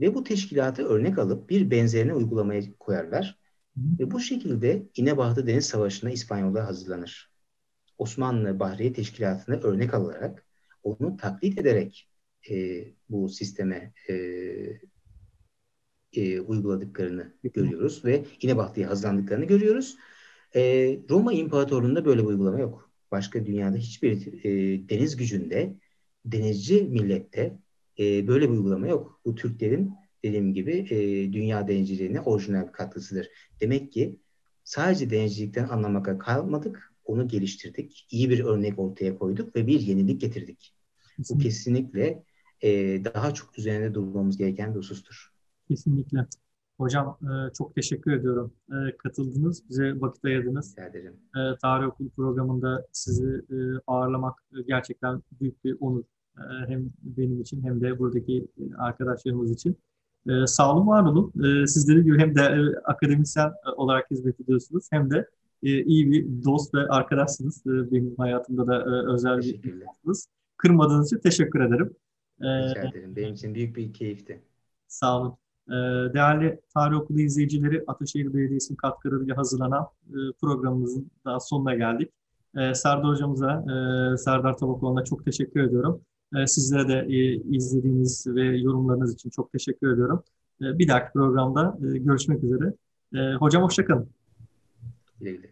[0.01, 3.39] Ve bu teşkilatı örnek alıp bir benzerini uygulamaya koyarlar.
[3.77, 7.33] Ve bu şekilde İnebahtı Deniz Savaşı'na İspanyollar hazırlanır.
[7.99, 10.47] Osmanlı Bahriye Teşkilatı'na örnek alarak,
[10.83, 12.09] onu taklit ederek
[12.51, 14.15] e, bu sisteme e,
[16.13, 19.97] e, uyguladıklarını görüyoruz ve İnebahtı'ya hazırlandıklarını görüyoruz.
[20.55, 20.63] E,
[21.11, 22.91] Roma İmparatorluğu'nda böyle bir uygulama yok.
[23.11, 25.77] Başka dünyada hiçbir e, deniz gücünde,
[26.25, 27.59] denizci millette
[27.99, 29.21] e, böyle bir uygulama yok.
[29.25, 29.93] Bu Türklerin
[30.25, 30.97] dediğim gibi e,
[31.33, 33.29] dünya denizciliğine orijinal katkısıdır.
[33.61, 34.17] Demek ki
[34.65, 38.07] sadece denizcilikten anlamakla kalmadık, onu geliştirdik.
[38.11, 40.75] İyi bir örnek ortaya koyduk ve bir yenilik getirdik.
[41.31, 42.25] Bu kesinlikle
[42.61, 42.71] e,
[43.05, 45.33] daha çok üzerinde durmamız gereken bir husustur.
[45.69, 46.27] Kesinlikle.
[46.79, 48.53] Hocam e, çok teşekkür ediyorum.
[48.71, 50.73] E, katıldınız, bize vakit ayırdınız.
[50.73, 51.17] Rica ederim.
[51.37, 53.57] E, Tarih Okulu programında sizi e,
[53.87, 54.35] ağırlamak
[54.67, 56.05] gerçekten büyük bir onur.
[56.39, 59.77] E, hem benim için hem de buradaki e, arkadaşlarımız için.
[60.29, 61.33] E, sağ olun, var olun.
[61.45, 65.29] E, sizleri gibi hem de e, akademisyen e, olarak hizmet ediyorsunuz hem de
[65.63, 67.67] iyi bir dost ve arkadaşsınız.
[67.67, 70.27] E, benim hayatımda da e, özel bir dostunuz.
[70.57, 71.95] Kırmadığınız için teşekkür ederim.
[72.41, 73.17] E, Rica ederim.
[73.17, 74.43] Benim için büyük bir keyifti.
[74.89, 75.37] Sağ olun.
[75.69, 75.73] Ee,
[76.15, 82.11] Değerli Tarih Okulu izleyicileri, Ataşehir Belediyesi'nin katkılarıyla hazırlanan e, programımızın daha sonuna geldik.
[82.57, 83.65] Ee, Serdar Hocamıza,
[84.15, 86.01] e, Serdar Tabakoğlu'na çok teşekkür ediyorum.
[86.37, 87.07] Ee, Sizlere de
[87.51, 90.23] izlediğiniz ve yorumlarınız için çok teşekkür ediyorum.
[90.63, 92.73] Ee, Bir dahaki programda görüşmek üzere.
[93.15, 94.09] Ee, Hocam hoşçakalın.
[95.23, 95.51] Güle güle.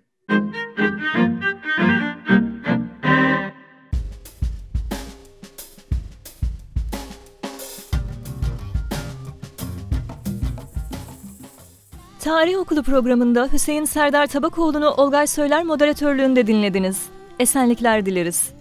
[12.21, 17.09] Tarih Okulu programında Hüseyin Serdar Tabakoğlu'nu Olgay Söyler moderatörlüğünde dinlediniz.
[17.39, 18.60] Esenlikler dileriz.